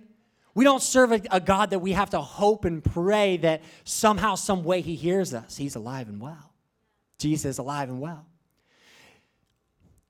We 0.57 0.65
don't 0.65 0.83
serve 0.83 1.13
a, 1.13 1.39
God 1.39 1.71
that 1.71 1.79
we 1.79 1.93
have 1.93 2.11
to 2.11 2.21
hope 2.21 2.65
and 2.65 2.83
pray 2.83 3.37
that 3.37 3.63
somehow, 3.85 4.35
some 4.35 4.65
way 4.65 4.81
He 4.81 4.97
hears 4.97 5.33
us. 5.33 5.57
He's 5.57 5.77
alive 5.77 6.09
and 6.09 6.21
well. 6.21 6.48
Jesus 7.19 7.59
alive 7.59 7.89
and 7.89 8.01
well. 8.01 8.27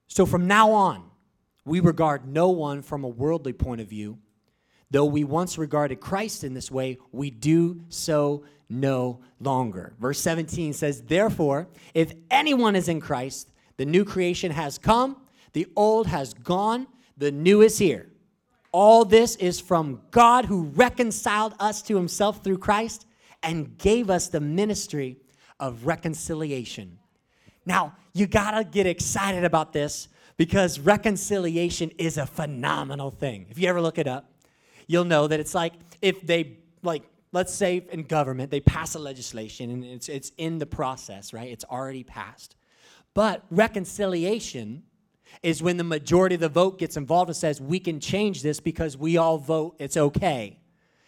So 0.06 0.26
from 0.26 0.46
now 0.46 0.72
on, 0.72 1.10
we 1.64 1.80
regard 1.80 2.26
no 2.26 2.48
one 2.50 2.82
from 2.82 3.04
a 3.04 3.08
worldly 3.08 3.52
point 3.52 3.80
of 3.80 3.88
view. 3.88 4.18
Though 4.90 5.04
we 5.04 5.22
once 5.22 5.58
regarded 5.58 6.00
Christ 6.00 6.44
in 6.44 6.54
this 6.54 6.70
way, 6.70 6.98
we 7.12 7.30
do 7.30 7.82
so 7.88 8.44
no 8.70 9.20
longer. 9.38 9.94
Verse 10.00 10.18
17 10.20 10.72
says, 10.72 11.02
Therefore, 11.02 11.68
if 11.94 12.12
anyone 12.30 12.74
is 12.74 12.88
in 12.88 13.00
Christ, 13.00 13.50
the 13.76 13.84
new 13.84 14.04
creation 14.04 14.50
has 14.50 14.78
come, 14.78 15.18
the 15.52 15.66
old 15.76 16.06
has 16.06 16.32
gone, 16.32 16.86
the 17.16 17.30
new 17.30 17.60
is 17.62 17.78
here. 17.78 18.08
All 18.72 19.04
this 19.04 19.36
is 19.36 19.60
from 19.60 20.02
God 20.10 20.46
who 20.46 20.64
reconciled 20.64 21.54
us 21.58 21.82
to 21.82 21.96
himself 21.96 22.42
through 22.42 22.58
Christ 22.58 23.06
and 23.42 23.76
gave 23.78 24.10
us 24.10 24.28
the 24.28 24.40
ministry 24.40 25.18
of 25.60 25.86
reconciliation. 25.86 26.98
Now, 27.66 27.96
you 28.12 28.26
gotta 28.26 28.64
get 28.64 28.86
excited 28.86 29.44
about 29.44 29.72
this 29.72 30.08
because 30.36 30.78
reconciliation 30.78 31.90
is 31.98 32.16
a 32.16 32.26
phenomenal 32.26 33.10
thing. 33.10 33.46
If 33.50 33.58
you 33.58 33.68
ever 33.68 33.80
look 33.80 33.98
it 33.98 34.06
up, 34.06 34.30
you'll 34.86 35.04
know 35.04 35.26
that 35.26 35.40
it's 35.40 35.54
like 35.54 35.74
if 36.00 36.26
they, 36.26 36.58
like, 36.82 37.02
let's 37.32 37.52
say 37.52 37.84
in 37.90 38.04
government, 38.04 38.50
they 38.50 38.60
pass 38.60 38.94
a 38.94 38.98
legislation 38.98 39.70
and 39.70 39.84
it's, 39.84 40.08
it's 40.08 40.32
in 40.38 40.58
the 40.58 40.66
process, 40.66 41.32
right? 41.32 41.50
It's 41.50 41.64
already 41.64 42.04
passed. 42.04 42.56
But 43.14 43.44
reconciliation 43.50 44.84
is 45.42 45.62
when 45.62 45.76
the 45.76 45.84
majority 45.84 46.36
of 46.36 46.40
the 46.40 46.48
vote 46.48 46.78
gets 46.78 46.96
involved 46.96 47.28
and 47.28 47.36
says, 47.36 47.60
we 47.60 47.80
can 47.80 48.00
change 48.00 48.42
this 48.42 48.60
because 48.60 48.96
we 48.96 49.16
all 49.16 49.38
vote 49.38 49.76
it's 49.78 49.96
okay. 49.96 50.58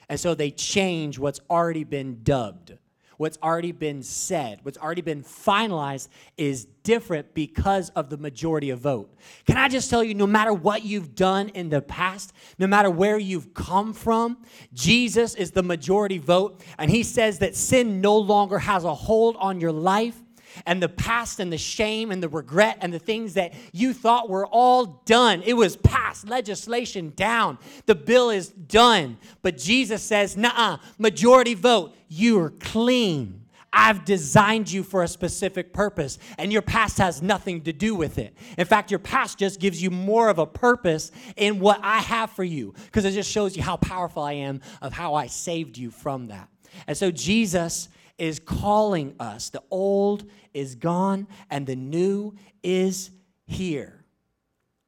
And 0.09 0.19
so 0.19 0.35
they 0.35 0.51
change 0.51 1.19
what's 1.19 1.41
already 1.49 1.85
been 1.85 2.23
dubbed. 2.23 2.77
What's 3.21 3.37
already 3.43 3.73
been 3.73 4.03
said, 4.03 4.61
what's 4.63 4.79
already 4.79 5.03
been 5.03 5.23
finalized 5.23 6.09
is 6.39 6.65
different 6.85 7.35
because 7.35 7.91
of 7.91 8.09
the 8.09 8.17
majority 8.17 8.71
of 8.71 8.79
vote. 8.79 9.15
Can 9.47 9.59
I 9.59 9.69
just 9.69 9.91
tell 9.91 10.03
you, 10.03 10.15
no 10.15 10.27
matter 10.27 10.55
what 10.55 10.87
you've 10.87 11.15
done 11.15 11.51
in 11.51 11.69
the 11.69 11.83
past, 11.83 12.33
no 12.59 12.67
matter 12.67 12.89
where 12.89 13.19
you've 13.19 13.53
come 13.53 13.93
from, 13.93 14.39
Jesus 14.73 15.35
is 15.35 15.51
the 15.51 15.63
majority 15.63 16.17
vote. 16.17 16.65
And 16.79 16.91
he 16.91 17.03
says 17.03 17.41
that 17.41 17.55
sin 17.55 18.01
no 18.01 18.17
longer 18.17 18.59
has 18.59 18.85
a 18.85 18.95
hold 18.95 19.37
on 19.37 19.61
your 19.61 19.73
life 19.73 20.19
and 20.67 20.83
the 20.83 20.89
past 20.89 21.41
and 21.41 21.53
the 21.53 21.59
shame 21.59 22.11
and 22.11 22.23
the 22.23 22.29
regret 22.29 22.79
and 22.81 22.93
the 22.93 22.99
things 22.99 23.35
that 23.35 23.55
you 23.73 23.93
thought 23.93 24.29
were 24.29 24.47
all 24.47 25.03
done. 25.05 25.43
It 25.45 25.55
was 25.55 25.77
passed, 25.77 26.29
legislation 26.29 27.13
down. 27.17 27.59
The 27.87 27.95
bill 27.95 28.31
is 28.31 28.49
done. 28.49 29.19
But 29.43 29.57
Jesus 29.57 30.03
says, 30.03 30.37
nah, 30.37 30.79
majority 30.99 31.55
vote. 31.55 31.95
You 32.09 32.41
are 32.41 32.51
clean. 32.51 33.37
I've 33.73 34.05
designed 34.05 34.71
you 34.71 34.83
for 34.83 35.05
a 35.05 35.09
specific 35.09 35.73
purpose, 35.73 36.19
and 36.39 36.53
your 36.53 36.61
past 36.61 36.99
has 36.99 37.23
nothing 37.23 37.63
to 37.63 37.73
do 37.73 37.95
with 37.95 38.19
it. 38.19 38.35
In 38.59 38.67
fact, 38.67 38.91
your 38.91 38.99
past 38.99 39.39
just 39.39 39.61
gives 39.61 39.81
you 39.81 39.91
more 39.91 40.29
of 40.29 40.41
a 40.41 40.47
purpose 40.47 41.13
in 41.37 41.61
what 41.61 41.79
I 41.81 41.99
have 42.01 42.31
for 42.33 42.43
you, 42.43 42.75
because 42.87 43.05
it 43.05 43.13
just 43.13 43.31
shows 43.31 43.57
you 43.57 43.63
how 43.63 43.77
powerful 43.77 44.25
I 44.25 44.33
am 44.33 44.61
of 44.83 44.93
how 44.93 45.15
I 45.15 45.29
saved 45.29 45.79
you 45.79 45.93
from 45.93 46.27
that. 46.29 46.49
And 46.89 46.97
so 46.97 47.13
Jesus 47.13 47.89
is 48.21 48.39
calling 48.39 49.15
us. 49.19 49.49
The 49.49 49.63
old 49.71 50.25
is 50.53 50.77
gone 50.77 51.27
and 51.51 51.67
the 51.67 51.75
new 51.75 52.35
is 52.63 53.11
here. 53.47 54.05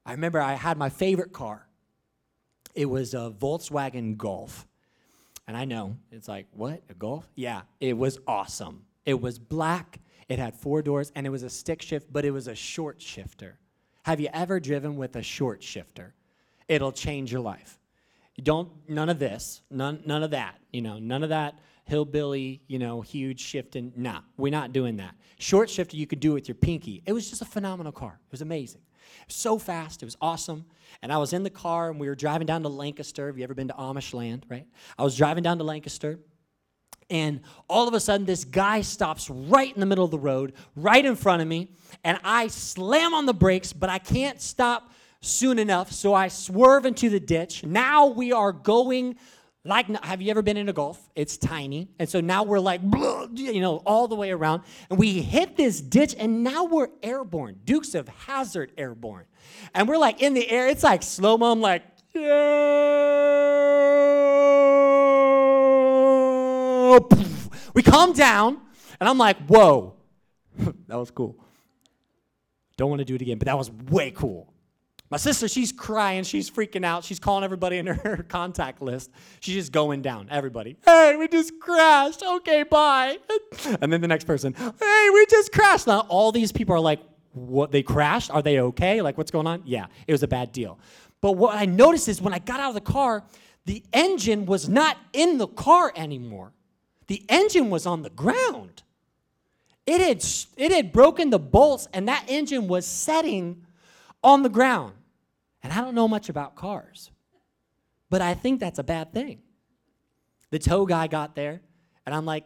I 0.04 0.12
remember 0.12 0.40
I 0.40 0.52
had 0.52 0.76
my 0.76 0.90
favorite 0.90 1.32
car. 1.32 1.66
It 2.74 2.86
was 2.86 3.14
a 3.14 3.34
Volkswagen 3.36 4.16
Golf. 4.16 4.66
And 5.48 5.56
I 5.56 5.64
know, 5.64 5.96
it's 6.12 6.28
like, 6.28 6.46
what? 6.52 6.82
A 6.90 6.94
Golf? 6.94 7.28
Yeah, 7.34 7.62
it 7.80 7.96
was 7.96 8.18
awesome. 8.26 8.84
It 9.04 9.20
was 9.20 9.38
black, 9.38 9.98
it 10.28 10.38
had 10.38 10.54
four 10.54 10.82
doors, 10.82 11.10
and 11.16 11.26
it 11.26 11.30
was 11.30 11.42
a 11.42 11.50
stick 11.50 11.82
shift, 11.82 12.12
but 12.12 12.24
it 12.24 12.30
was 12.30 12.46
a 12.46 12.54
short 12.54 13.00
shifter. 13.00 13.58
Have 14.04 14.20
you 14.20 14.28
ever 14.32 14.60
driven 14.60 14.96
with 14.96 15.16
a 15.16 15.22
short 15.22 15.62
shifter? 15.62 16.14
It'll 16.68 16.92
change 16.92 17.32
your 17.32 17.40
life. 17.40 17.80
You 18.36 18.44
don't, 18.44 18.70
none 18.88 19.08
of 19.08 19.18
this, 19.18 19.62
none, 19.70 20.02
none 20.06 20.22
of 20.22 20.30
that, 20.30 20.58
you 20.72 20.82
know, 20.82 20.98
none 20.98 21.22
of 21.22 21.30
that 21.30 21.58
hillbilly, 21.84 22.62
you 22.66 22.78
know, 22.78 23.00
huge 23.00 23.40
shifting. 23.40 23.92
Nah, 23.96 24.20
we're 24.36 24.52
not 24.52 24.72
doing 24.72 24.96
that. 24.96 25.14
Short 25.38 25.68
shifter 25.68 25.96
you 25.96 26.06
could 26.06 26.20
do 26.20 26.32
with 26.32 26.48
your 26.48 26.54
pinky. 26.54 27.02
It 27.06 27.12
was 27.12 27.28
just 27.28 27.42
a 27.42 27.46
phenomenal 27.46 27.92
car. 27.92 28.20
It 28.24 28.32
was 28.32 28.42
amazing. 28.42 28.80
So 29.28 29.58
fast. 29.58 30.02
It 30.02 30.06
was 30.06 30.16
awesome. 30.20 30.64
And 31.02 31.12
I 31.12 31.18
was 31.18 31.32
in 31.32 31.42
the 31.42 31.50
car 31.50 31.90
and 31.90 31.98
we 31.98 32.08
were 32.08 32.14
driving 32.14 32.46
down 32.46 32.62
to 32.62 32.68
Lancaster. 32.68 33.26
Have 33.26 33.38
you 33.38 33.44
ever 33.44 33.54
been 33.54 33.68
to 33.68 33.74
Amish 33.74 34.14
land, 34.14 34.46
right? 34.48 34.66
I 34.98 35.02
was 35.02 35.16
driving 35.16 35.42
down 35.42 35.58
to 35.58 35.64
Lancaster. 35.64 36.18
And 37.10 37.40
all 37.68 37.88
of 37.88 37.94
a 37.94 38.00
sudden, 38.00 38.24
this 38.24 38.44
guy 38.44 38.80
stops 38.80 39.28
right 39.28 39.74
in 39.74 39.80
the 39.80 39.86
middle 39.86 40.04
of 40.04 40.10
the 40.10 40.18
road, 40.18 40.54
right 40.76 41.04
in 41.04 41.16
front 41.16 41.42
of 41.42 41.48
me. 41.48 41.68
And 42.04 42.18
I 42.24 42.46
slam 42.46 43.12
on 43.12 43.26
the 43.26 43.34
brakes, 43.34 43.72
but 43.72 43.90
I 43.90 43.98
can't 43.98 44.40
stop 44.40 44.92
soon 45.20 45.58
enough. 45.58 45.92
So 45.92 46.14
I 46.14 46.28
swerve 46.28 46.86
into 46.86 47.10
the 47.10 47.20
ditch. 47.20 47.64
Now 47.64 48.06
we 48.06 48.32
are 48.32 48.52
going 48.52 49.16
like, 49.64 49.88
have 50.04 50.20
you 50.20 50.30
ever 50.30 50.42
been 50.42 50.56
in 50.56 50.68
a 50.68 50.72
Golf? 50.72 51.00
It's 51.14 51.36
tiny. 51.36 51.88
And 52.00 52.08
so 52.08 52.20
now 52.20 52.42
we're 52.42 52.58
like, 52.58 52.80
you 53.34 53.60
know, 53.60 53.76
all 53.86 54.08
the 54.08 54.16
way 54.16 54.32
around. 54.32 54.62
And 54.90 54.98
we 54.98 55.22
hit 55.22 55.56
this 55.56 55.80
ditch, 55.80 56.16
and 56.18 56.42
now 56.42 56.64
we're 56.64 56.88
airborne, 57.02 57.60
Dukes 57.64 57.94
of 57.94 58.08
Hazzard 58.08 58.72
airborne. 58.76 59.26
And 59.72 59.88
we're 59.88 59.98
like 59.98 60.20
in 60.20 60.34
the 60.34 60.48
air. 60.50 60.66
It's 60.66 60.82
like 60.82 61.04
slow 61.04 61.38
mo. 61.38 61.52
I'm 61.52 61.60
like, 61.60 61.84
yeah. 62.14 62.72
We 67.74 67.82
come 67.82 68.12
down, 68.12 68.60
and 69.00 69.08
I'm 69.08 69.16
like, 69.16 69.38
whoa, 69.46 69.94
that 70.58 70.96
was 70.96 71.10
cool. 71.10 71.38
Don't 72.76 72.90
want 72.90 72.98
to 72.98 73.04
do 73.04 73.14
it 73.14 73.22
again, 73.22 73.38
but 73.38 73.46
that 73.46 73.56
was 73.56 73.70
way 73.70 74.10
cool. 74.10 74.51
My 75.12 75.18
sister, 75.18 75.46
she's 75.46 75.72
crying, 75.72 76.24
she's 76.24 76.50
freaking 76.50 76.86
out, 76.86 77.04
she's 77.04 77.18
calling 77.18 77.44
everybody 77.44 77.76
in 77.76 77.86
her 77.86 78.22
contact 78.30 78.80
list. 78.80 79.10
She's 79.40 79.56
just 79.56 79.70
going 79.70 80.00
down, 80.00 80.28
everybody. 80.30 80.78
Hey, 80.86 81.16
we 81.18 81.28
just 81.28 81.60
crashed. 81.60 82.22
Okay, 82.22 82.62
bye. 82.62 83.18
And 83.82 83.92
then 83.92 84.00
the 84.00 84.08
next 84.08 84.24
person, 84.24 84.54
hey, 84.54 85.08
we 85.12 85.26
just 85.26 85.52
crashed. 85.52 85.86
Now 85.86 86.06
all 86.08 86.32
these 86.32 86.50
people 86.50 86.74
are 86.74 86.80
like, 86.80 87.00
what? 87.34 87.72
They 87.72 87.82
crashed? 87.82 88.30
Are 88.30 88.40
they 88.40 88.58
okay? 88.60 89.02
Like, 89.02 89.18
what's 89.18 89.30
going 89.30 89.46
on? 89.46 89.60
Yeah, 89.66 89.88
it 90.06 90.12
was 90.12 90.22
a 90.22 90.28
bad 90.28 90.50
deal. 90.50 90.78
But 91.20 91.32
what 91.32 91.58
I 91.58 91.66
noticed 91.66 92.08
is 92.08 92.22
when 92.22 92.32
I 92.32 92.38
got 92.38 92.58
out 92.58 92.70
of 92.70 92.74
the 92.74 92.80
car, 92.80 93.22
the 93.66 93.84
engine 93.92 94.46
was 94.46 94.66
not 94.66 94.96
in 95.12 95.36
the 95.36 95.46
car 95.46 95.92
anymore. 95.94 96.52
The 97.08 97.22
engine 97.28 97.68
was 97.68 97.84
on 97.84 98.00
the 98.00 98.08
ground. 98.08 98.82
It 99.84 100.00
had, 100.00 100.24
it 100.56 100.72
had 100.72 100.90
broken 100.90 101.28
the 101.28 101.38
bolts, 101.38 101.86
and 101.92 102.08
that 102.08 102.24
engine 102.28 102.66
was 102.66 102.86
setting 102.86 103.66
on 104.24 104.42
the 104.42 104.48
ground. 104.48 104.94
And 105.62 105.72
I 105.72 105.80
don't 105.80 105.94
know 105.94 106.08
much 106.08 106.28
about 106.28 106.56
cars, 106.56 107.10
but 108.10 108.20
I 108.20 108.34
think 108.34 108.60
that's 108.60 108.78
a 108.78 108.84
bad 108.84 109.12
thing. 109.12 109.42
The 110.50 110.58
tow 110.58 110.86
guy 110.86 111.06
got 111.06 111.34
there, 111.34 111.62
and 112.04 112.14
I'm 112.14 112.26
like, 112.26 112.44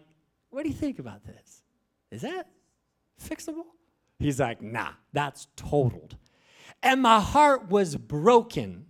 what 0.51 0.63
do 0.63 0.69
you 0.69 0.75
think 0.75 0.99
about 0.99 1.25
this? 1.25 1.63
Is 2.11 2.23
that 2.23 2.49
fixable? 3.23 3.65
He's 4.19 4.41
like, 4.41 4.63
nah, 4.63 4.91
that's 5.13 5.49
totaled. 5.57 6.17
And 6.83 7.03
my 7.03 7.21
heart 7.21 7.69
was 7.69 7.97
broken. 7.97 8.87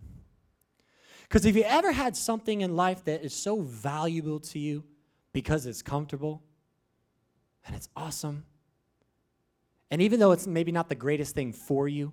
Because 1.23 1.45
if 1.45 1.57
you 1.57 1.65
ever 1.65 1.93
had 1.93 2.17
something 2.17 2.61
in 2.61 2.77
life 2.77 3.05
that 3.05 3.25
is 3.25 3.35
so 3.35 3.61
valuable 3.61 4.41
to 4.41 4.59
you 4.59 4.85
because 5.33 5.67
it's 5.67 5.83
comfortable 5.83 6.43
and 7.67 7.75
it's 7.75 7.89
awesome, 7.97 8.45
and 9.91 10.03
even 10.03 10.21
though 10.21 10.33
it's 10.33 10.47
maybe 10.47 10.73
not 10.73 10.89
the 10.89 10.95
greatest 10.95 11.35
thing 11.35 11.53
for 11.53 11.89
you, 11.89 12.13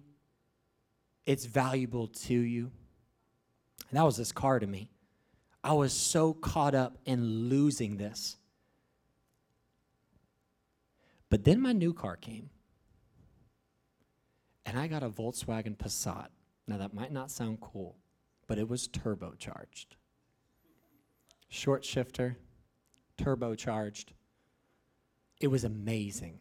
it's 1.26 1.46
valuable 1.46 2.08
to 2.08 2.34
you. 2.34 2.72
And 3.90 3.98
that 3.98 4.04
was 4.04 4.18
this 4.18 4.32
car 4.32 4.60
to 4.60 4.68
me. 4.68 4.90
I 5.64 5.74
was 5.74 5.94
so 5.94 6.34
caught 6.34 6.76
up 6.76 6.98
in 7.06 7.50
losing 7.50 7.98
this. 7.98 8.38
But 11.30 11.46
then 11.46 11.62
my 11.62 11.74
new 11.74 11.94
car 11.94 12.18
came. 12.18 12.50
And 14.66 14.78
I 14.78 14.88
got 14.88 15.04
a 15.04 15.10
Volkswagen 15.10 15.78
Passat. 15.78 16.28
Now, 16.68 16.78
that 16.78 16.94
might 16.94 17.12
not 17.12 17.32
sound 17.32 17.60
cool, 17.60 17.98
but 18.48 18.58
it 18.58 18.70
was 18.70 18.88
turbocharged. 18.88 19.88
Short 21.50 21.84
shifter, 21.84 22.38
turbocharged. 23.18 24.10
It 25.42 25.48
was 25.48 25.64
amazing. 25.64 26.40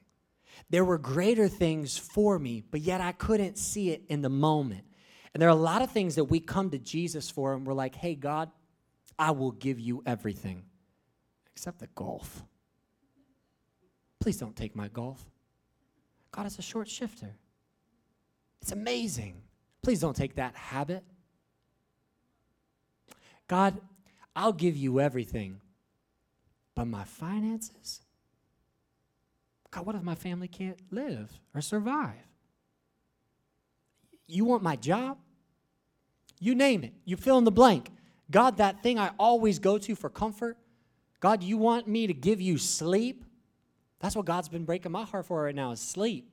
There 0.71 0.85
were 0.85 0.99
greater 0.99 1.49
things 1.49 1.99
for 1.99 2.39
me, 2.39 2.63
but 2.71 2.81
yet 2.81 3.01
I 3.01 3.13
couldn't 3.13 3.59
see 3.59 3.91
it 3.91 4.03
in 4.09 4.23
the 4.23 4.31
moment. 4.31 4.85
And 5.35 5.41
there 5.41 5.49
are 5.49 5.53
a 5.53 5.55
lot 5.55 5.83
of 5.83 5.91
things 5.91 6.15
that 6.17 6.25
we 6.25 6.41
come 6.41 6.71
to 6.71 6.79
Jesus 6.79 7.31
for, 7.31 7.55
and 7.55 7.67
we're 7.67 7.73
like, 7.73 7.95
hey, 7.95 8.15
God, 8.15 8.51
I 9.19 9.31
will 9.31 9.53
give 9.53 9.79
you 9.79 10.03
everything 10.07 10.65
except 11.55 11.79
the 11.79 11.87
golf. 11.89 12.43
Please 14.21 14.37
don't 14.37 14.57
take 14.57 14.77
my 14.77 14.89
golf. 14.89 15.23
God 16.31 16.47
is 16.47 16.59
a 16.59 16.63
short 16.63 16.89
shifter. 16.89 17.35
It's 18.61 18.73
amazing. 18.73 19.43
Please 19.83 20.01
don't 20.01 20.17
take 20.17 20.37
that 20.37 20.55
habit. 20.55 21.03
God, 23.49 23.81
I'll 24.35 24.53
give 24.53 24.77
you 24.77 25.01
everything, 25.01 25.61
but 26.75 26.87
my 26.87 27.05
finances? 27.05 28.01
God, 29.73 29.87
what 29.87 29.97
if 29.97 30.03
my 30.03 30.15
family 30.15 30.49
can't 30.49 30.79
live 30.91 31.33
or 31.55 31.61
survive? 31.61 32.13
You 34.29 34.45
want 34.45 34.63
my 34.63 34.77
job? 34.77 35.19
You 36.39 36.55
name 36.55 36.85
it. 36.85 36.93
You 37.05 37.17
fill 37.17 37.39
in 37.39 37.45
the 37.45 37.51
blank. 37.51 37.91
God, 38.31 38.59
that 38.59 38.83
thing 38.83 38.99
I 38.99 39.11
always 39.19 39.59
go 39.59 39.79
to 39.79 39.97
for 39.97 40.11
comfort. 40.11 40.59
God, 41.21 41.43
you 41.43 41.57
want 41.57 41.89
me 41.89 42.07
to 42.07 42.15
give 42.15 42.41
you 42.41 42.59
sleep? 42.59 43.25
That's 44.01 44.15
what 44.15 44.27
God's 44.27 44.49
been 44.49 44.65
breaking 44.65 44.93
my 44.93 45.05
heart 45.05 45.27
for 45.27 45.43
right 45.43 45.55
now 45.55 45.71
is 45.73 45.81
sleep. 45.81 46.29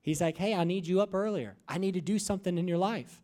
He's 0.00 0.20
like, 0.20 0.36
hey, 0.36 0.54
I 0.54 0.64
need 0.64 0.86
you 0.86 1.00
up 1.00 1.14
earlier. 1.14 1.56
I 1.68 1.78
need 1.78 1.94
to 1.94 2.00
do 2.00 2.18
something 2.18 2.58
in 2.58 2.66
your 2.66 2.78
life. 2.78 3.22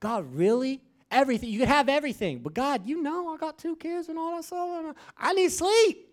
God, 0.00 0.32
really? 0.34 0.80
Everything. 1.10 1.50
You 1.50 1.58
could 1.60 1.68
have 1.68 1.88
everything. 1.88 2.38
But 2.38 2.54
God, 2.54 2.86
you 2.86 3.02
know 3.02 3.34
I 3.34 3.36
got 3.36 3.58
two 3.58 3.76
kids 3.76 4.08
and 4.08 4.18
all 4.18 4.36
that 4.36 4.44
stuff. 4.44 4.94
I 5.16 5.32
need 5.34 5.50
sleep. 5.50 6.07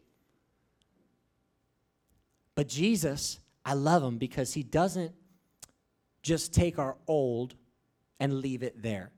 But 2.56 2.68
Jesus, 2.68 3.40
I 3.64 3.74
love 3.74 4.02
him 4.04 4.18
because 4.18 4.54
he 4.54 4.64
doesn't 4.64 5.12
just 6.22 6.54
take 6.54 6.80
our 6.80 6.96
old 7.08 7.56
and 8.20 8.40
leave 8.40 8.64
it 8.64 8.82
there. 8.82 9.12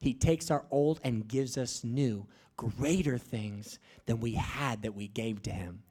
He 0.00 0.12
takes 0.12 0.50
our 0.50 0.64
old 0.70 1.00
and 1.02 1.26
gives 1.26 1.56
us 1.56 1.82
new, 1.82 2.26
greater 2.56 3.16
things 3.16 3.78
than 4.06 4.20
we 4.20 4.32
had 4.32 4.82
that 4.82 4.94
we 4.94 5.08
gave 5.08 5.42
to 5.42 5.50
him. 5.50 5.82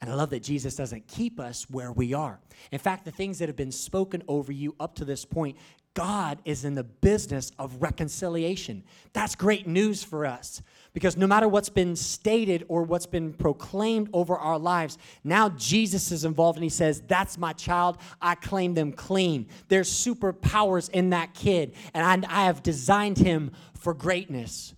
And 0.00 0.10
I 0.10 0.14
love 0.14 0.30
that 0.30 0.42
Jesus 0.42 0.76
doesn't 0.76 1.08
keep 1.08 1.40
us 1.40 1.68
where 1.70 1.90
we 1.90 2.12
are. 2.12 2.40
In 2.70 2.78
fact, 2.78 3.06
the 3.06 3.10
things 3.10 3.38
that 3.38 3.48
have 3.48 3.56
been 3.56 3.72
spoken 3.72 4.22
over 4.28 4.52
you 4.52 4.74
up 4.78 4.96
to 4.96 5.04
this 5.06 5.24
point, 5.24 5.56
God 5.94 6.40
is 6.44 6.64
in 6.64 6.74
the 6.74 6.82
business 6.82 7.52
of 7.58 7.80
reconciliation. 7.80 8.82
That's 9.12 9.36
great 9.36 9.66
news 9.68 10.02
for 10.02 10.26
us 10.26 10.60
because 10.92 11.16
no 11.16 11.26
matter 11.26 11.48
what's 11.48 11.68
been 11.68 11.94
stated 11.94 12.64
or 12.68 12.82
what's 12.82 13.06
been 13.06 13.32
proclaimed 13.32 14.08
over 14.12 14.36
our 14.36 14.58
lives, 14.58 14.98
now 15.22 15.50
Jesus 15.50 16.10
is 16.10 16.24
involved 16.24 16.56
and 16.56 16.64
he 16.64 16.68
says, 16.68 17.00
That's 17.06 17.38
my 17.38 17.52
child. 17.52 17.98
I 18.20 18.34
claim 18.34 18.74
them 18.74 18.92
clean. 18.92 19.46
There's 19.68 19.88
superpowers 19.88 20.90
in 20.90 21.10
that 21.10 21.32
kid, 21.32 21.74
and 21.94 22.26
I, 22.26 22.42
I 22.42 22.44
have 22.46 22.62
designed 22.62 23.18
him 23.18 23.52
for 23.74 23.94
greatness. 23.94 24.74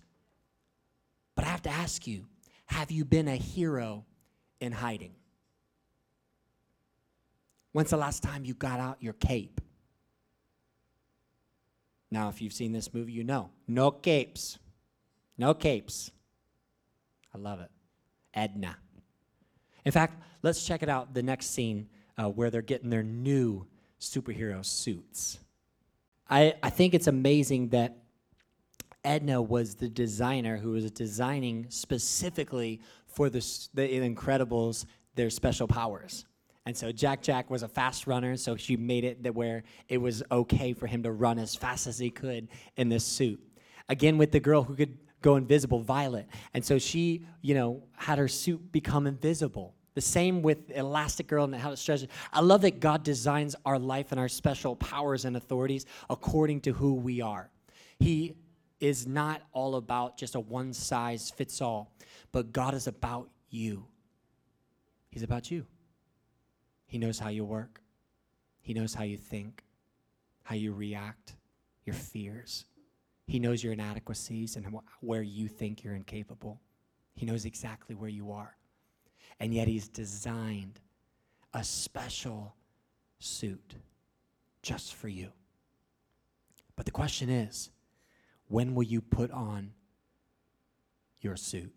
But 1.35 1.45
I 1.45 1.49
have 1.49 1.63
to 1.63 1.69
ask 1.69 2.05
you 2.05 2.25
have 2.65 2.91
you 2.91 3.05
been 3.05 3.27
a 3.27 3.35
hero 3.35 4.05
in 4.59 4.71
hiding? 4.71 5.13
When's 7.71 7.89
the 7.89 7.97
last 7.97 8.23
time 8.23 8.43
you 8.43 8.53
got 8.53 8.79
out 8.79 8.97
your 8.99 9.13
cape? 9.13 9.61
Now, 12.09 12.29
if 12.29 12.41
you've 12.41 12.53
seen 12.53 12.71
this 12.71 12.93
movie, 12.93 13.11
you 13.11 13.23
know 13.23 13.49
no 13.67 13.91
capes. 13.91 14.59
No 15.37 15.53
capes. 15.53 16.11
I 17.33 17.37
love 17.37 17.59
it. 17.59 17.69
Edna. 18.33 18.77
In 19.85 19.91
fact, 19.91 20.21
let's 20.41 20.65
check 20.65 20.83
it 20.83 20.89
out 20.89 21.13
the 21.13 21.23
next 21.23 21.47
scene 21.47 21.89
uh, 22.17 22.29
where 22.29 22.49
they're 22.49 22.61
getting 22.61 22.89
their 22.89 23.03
new 23.03 23.65
superhero 23.99 24.63
suits. 24.65 25.39
I, 26.29 26.55
I 26.61 26.69
think 26.69 26.93
it's 26.93 27.07
amazing 27.07 27.69
that 27.69 27.97
Edna 29.03 29.41
was 29.41 29.75
the 29.75 29.87
designer 29.87 30.57
who 30.57 30.71
was 30.71 30.89
designing 30.91 31.67
specifically 31.69 32.81
for 33.05 33.29
the, 33.29 33.39
the 33.73 33.87
Incredibles 33.87 34.85
their 35.15 35.29
special 35.29 35.67
powers. 35.67 36.25
And 36.67 36.75
so 36.75 36.91
Jack 36.91 37.21
Jack 37.21 37.49
was 37.49 37.63
a 37.63 37.69
fast 37.69 38.07
runner, 38.07 38.35
so 38.35 38.57
she 38.57 38.75
made 38.75 39.05
it 39.05 39.23
that 39.23 39.33
where 39.33 39.63
it 39.87 39.99
was 39.99 40.21
okay 40.29 40.73
for 40.73 40.85
him 40.85 41.01
to 41.03 41.13
run 41.13 41.39
as 41.39 41.55
fast 41.55 41.87
as 41.87 41.97
he 41.97 42.09
could 42.09 42.49
in 42.75 42.89
this 42.89 43.05
suit. 43.05 43.39
Again, 43.87 44.17
with 44.17 44.33
the 44.33 44.41
girl 44.41 44.63
who 44.63 44.75
could 44.75 44.97
go 45.21 45.37
invisible, 45.37 45.79
Violet. 45.79 46.27
And 46.53 46.65
so 46.65 46.77
she, 46.77 47.25
you 47.41 47.55
know, 47.55 47.83
had 47.95 48.17
her 48.17 48.27
suit 48.27 48.69
become 48.73 49.07
invisible. 49.07 49.75
The 49.93 50.01
same 50.01 50.41
with 50.41 50.67
Elastigirl 50.67 51.45
and 51.45 51.55
how 51.55 51.71
it 51.71 51.77
stretches. 51.77 52.09
I 52.33 52.41
love 52.41 52.59
that 52.63 52.81
God 52.81 53.01
designs 53.01 53.55
our 53.63 53.79
life 53.79 54.11
and 54.11 54.19
our 54.19 54.27
special 54.27 54.75
powers 54.75 55.23
and 55.23 55.37
authorities 55.37 55.85
according 56.09 56.59
to 56.61 56.73
who 56.73 56.95
we 56.95 57.21
are. 57.21 57.49
He 57.97 58.35
is 58.81 59.07
not 59.07 59.41
all 59.53 59.75
about 59.75 60.17
just 60.17 60.35
a 60.35 60.41
one 60.41 60.73
size 60.73 61.31
fits 61.31 61.61
all, 61.61 61.93
but 62.33 62.51
God 62.51 62.73
is 62.73 62.87
about 62.87 63.29
you. 63.49 63.85
He's 65.11 65.23
about 65.23 65.49
you. 65.49 65.65
He 66.87 66.97
knows 66.97 67.19
how 67.19 67.29
you 67.29 67.45
work, 67.45 67.81
He 68.61 68.73
knows 68.73 68.93
how 68.93 69.03
you 69.03 69.17
think, 69.17 69.63
how 70.43 70.55
you 70.55 70.73
react, 70.73 71.35
your 71.85 71.95
fears. 71.95 72.65
He 73.25 73.39
knows 73.39 73.61
your 73.61 73.73
inadequacies 73.73 74.55
and 74.55 74.65
wh- 74.65 75.03
where 75.03 75.21
you 75.21 75.49
think 75.49 75.83
you're 75.83 75.95
incapable. 75.95 76.61
He 77.13 77.25
knows 77.25 77.43
exactly 77.43 77.93
where 77.93 78.09
you 78.09 78.31
are. 78.31 78.55
And 79.39 79.53
yet, 79.53 79.67
He's 79.67 79.89
designed 79.89 80.79
a 81.53 81.63
special 81.63 82.55
suit 83.19 83.75
just 84.61 84.93
for 84.95 85.09
you. 85.09 85.31
But 86.75 86.85
the 86.85 86.91
question 86.91 87.29
is 87.29 87.69
when 88.47 88.75
will 88.75 88.83
you 88.83 89.01
put 89.01 89.31
on 89.31 89.73
your 91.19 91.35
suit? 91.35 91.73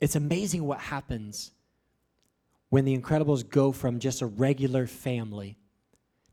It's 0.00 0.16
amazing 0.16 0.64
what 0.64 0.80
happens 0.80 1.52
when 2.70 2.84
the 2.84 2.96
Incredibles 2.96 3.46
go 3.48 3.72
from 3.72 3.98
just 3.98 4.22
a 4.22 4.26
regular 4.26 4.86
family 4.86 5.58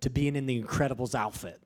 to 0.01 0.09
being 0.09 0.35
in 0.35 0.45
the 0.45 0.61
Incredibles 0.61 1.15
outfit. 1.15 1.61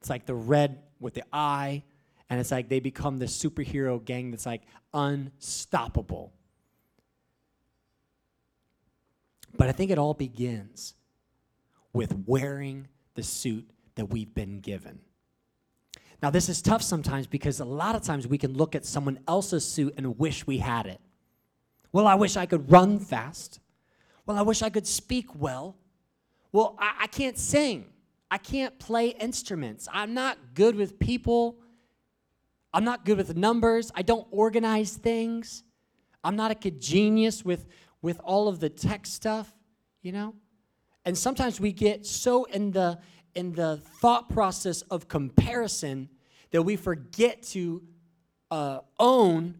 It's 0.00 0.10
like 0.10 0.26
the 0.26 0.34
red 0.34 0.80
with 0.98 1.14
the 1.14 1.24
eye, 1.32 1.84
and 2.28 2.40
it's 2.40 2.50
like 2.50 2.68
they 2.68 2.80
become 2.80 3.18
this 3.18 3.36
superhero 3.36 4.04
gang 4.04 4.30
that's 4.30 4.46
like 4.46 4.62
unstoppable. 4.92 6.32
But 9.56 9.68
I 9.68 9.72
think 9.72 9.90
it 9.90 9.98
all 9.98 10.14
begins 10.14 10.94
with 11.92 12.24
wearing 12.26 12.88
the 13.14 13.22
suit 13.22 13.68
that 13.96 14.06
we've 14.06 14.32
been 14.32 14.60
given. 14.60 15.00
Now, 16.22 16.30
this 16.30 16.48
is 16.48 16.62
tough 16.62 16.82
sometimes 16.82 17.26
because 17.26 17.60
a 17.60 17.64
lot 17.64 17.94
of 17.94 18.02
times 18.02 18.26
we 18.26 18.38
can 18.38 18.54
look 18.54 18.74
at 18.74 18.84
someone 18.84 19.18
else's 19.26 19.66
suit 19.66 19.94
and 19.96 20.18
wish 20.18 20.46
we 20.46 20.58
had 20.58 20.86
it. 20.86 21.00
Well, 21.92 22.06
I 22.06 22.14
wish 22.14 22.36
I 22.36 22.46
could 22.46 22.70
run 22.70 22.98
fast. 22.98 23.60
Well, 24.26 24.38
I 24.38 24.42
wish 24.42 24.62
I 24.62 24.70
could 24.70 24.86
speak 24.86 25.26
well. 25.34 25.76
Well, 26.52 26.76
I, 26.78 26.92
I 27.00 27.06
can't 27.06 27.38
sing. 27.38 27.86
I 28.30 28.38
can't 28.38 28.78
play 28.78 29.08
instruments. 29.08 29.88
I'm 29.92 30.14
not 30.14 30.38
good 30.54 30.76
with 30.76 30.98
people. 30.98 31.56
I'm 32.72 32.84
not 32.84 33.04
good 33.04 33.18
with 33.18 33.36
numbers. 33.36 33.90
I 33.94 34.02
don't 34.02 34.26
organize 34.30 34.96
things. 34.96 35.64
I'm 36.22 36.36
not 36.36 36.50
a 36.64 36.70
genius 36.70 37.44
with, 37.44 37.66
with 38.02 38.20
all 38.22 38.46
of 38.46 38.60
the 38.60 38.68
tech 38.68 39.06
stuff, 39.06 39.52
you 40.02 40.12
know? 40.12 40.34
And 41.04 41.16
sometimes 41.16 41.60
we 41.60 41.72
get 41.72 42.06
so 42.06 42.44
in 42.44 42.70
the 42.72 42.98
in 43.34 43.52
the 43.52 43.76
thought 44.00 44.28
process 44.28 44.82
of 44.82 45.08
comparison 45.08 46.08
that 46.50 46.62
we 46.62 46.76
forget 46.76 47.42
to 47.42 47.82
uh, 48.50 48.80
own 48.98 49.56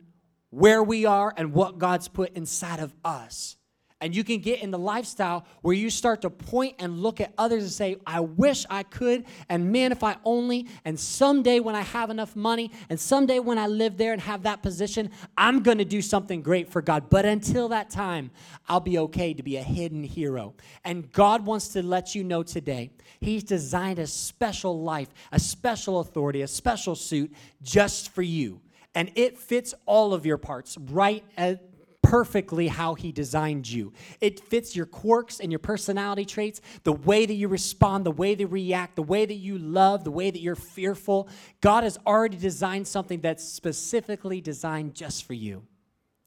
where 0.50 0.82
we 0.82 1.06
are 1.06 1.32
and 1.36 1.52
what 1.52 1.78
God's 1.78 2.08
put 2.08 2.36
inside 2.36 2.80
of 2.80 2.92
us. 3.04 3.56
And 4.02 4.16
you 4.16 4.24
can 4.24 4.38
get 4.40 4.62
in 4.62 4.70
the 4.70 4.78
lifestyle 4.78 5.44
where 5.60 5.74
you 5.74 5.90
start 5.90 6.22
to 6.22 6.30
point 6.30 6.76
and 6.78 7.02
look 7.02 7.20
at 7.20 7.34
others 7.36 7.64
and 7.64 7.70
say, 7.70 7.96
I 8.06 8.20
wish 8.20 8.64
I 8.70 8.82
could, 8.82 9.26
and 9.50 9.70
man, 9.70 9.92
if 9.92 10.02
I 10.02 10.16
only, 10.24 10.68
and 10.86 10.98
someday 10.98 11.60
when 11.60 11.74
I 11.74 11.82
have 11.82 12.08
enough 12.08 12.34
money, 12.34 12.70
and 12.88 12.98
someday 12.98 13.40
when 13.40 13.58
I 13.58 13.66
live 13.66 13.98
there 13.98 14.14
and 14.14 14.22
have 14.22 14.44
that 14.44 14.62
position, 14.62 15.10
I'm 15.36 15.62
gonna 15.62 15.84
do 15.84 16.00
something 16.00 16.40
great 16.40 16.70
for 16.70 16.80
God. 16.80 17.10
But 17.10 17.26
until 17.26 17.68
that 17.68 17.90
time, 17.90 18.30
I'll 18.66 18.80
be 18.80 18.98
okay 18.98 19.34
to 19.34 19.42
be 19.42 19.58
a 19.58 19.62
hidden 19.62 20.02
hero. 20.02 20.54
And 20.82 21.12
God 21.12 21.44
wants 21.44 21.68
to 21.68 21.82
let 21.82 22.14
you 22.14 22.24
know 22.24 22.42
today, 22.42 22.92
He's 23.20 23.44
designed 23.44 23.98
a 23.98 24.06
special 24.06 24.82
life, 24.82 25.08
a 25.30 25.38
special 25.38 26.00
authority, 26.00 26.40
a 26.40 26.48
special 26.48 26.94
suit 26.94 27.30
just 27.62 28.14
for 28.14 28.22
you 28.22 28.62
and 28.94 29.10
it 29.14 29.38
fits 29.38 29.74
all 29.86 30.14
of 30.14 30.26
your 30.26 30.38
parts 30.38 30.76
right 30.78 31.24
at, 31.36 31.70
perfectly 32.02 32.66
how 32.66 32.94
He 32.94 33.12
designed 33.12 33.70
you. 33.70 33.92
It 34.20 34.40
fits 34.40 34.74
your 34.74 34.86
quirks 34.86 35.38
and 35.38 35.52
your 35.52 35.58
personality 35.60 36.24
traits, 36.24 36.60
the 36.82 36.92
way 36.92 37.24
that 37.24 37.34
you 37.34 37.46
respond, 37.46 38.04
the 38.04 38.10
way 38.10 38.34
that 38.34 38.42
you 38.42 38.48
react, 38.48 38.96
the 38.96 39.02
way 39.02 39.26
that 39.26 39.34
you 39.34 39.58
love, 39.58 40.02
the 40.02 40.10
way 40.10 40.30
that 40.30 40.40
you're 40.40 40.56
fearful. 40.56 41.28
God 41.60 41.84
has 41.84 41.98
already 42.06 42.36
designed 42.36 42.88
something 42.88 43.20
that's 43.20 43.44
specifically 43.44 44.40
designed 44.40 44.94
just 44.94 45.24
for 45.24 45.34
you. 45.34 45.62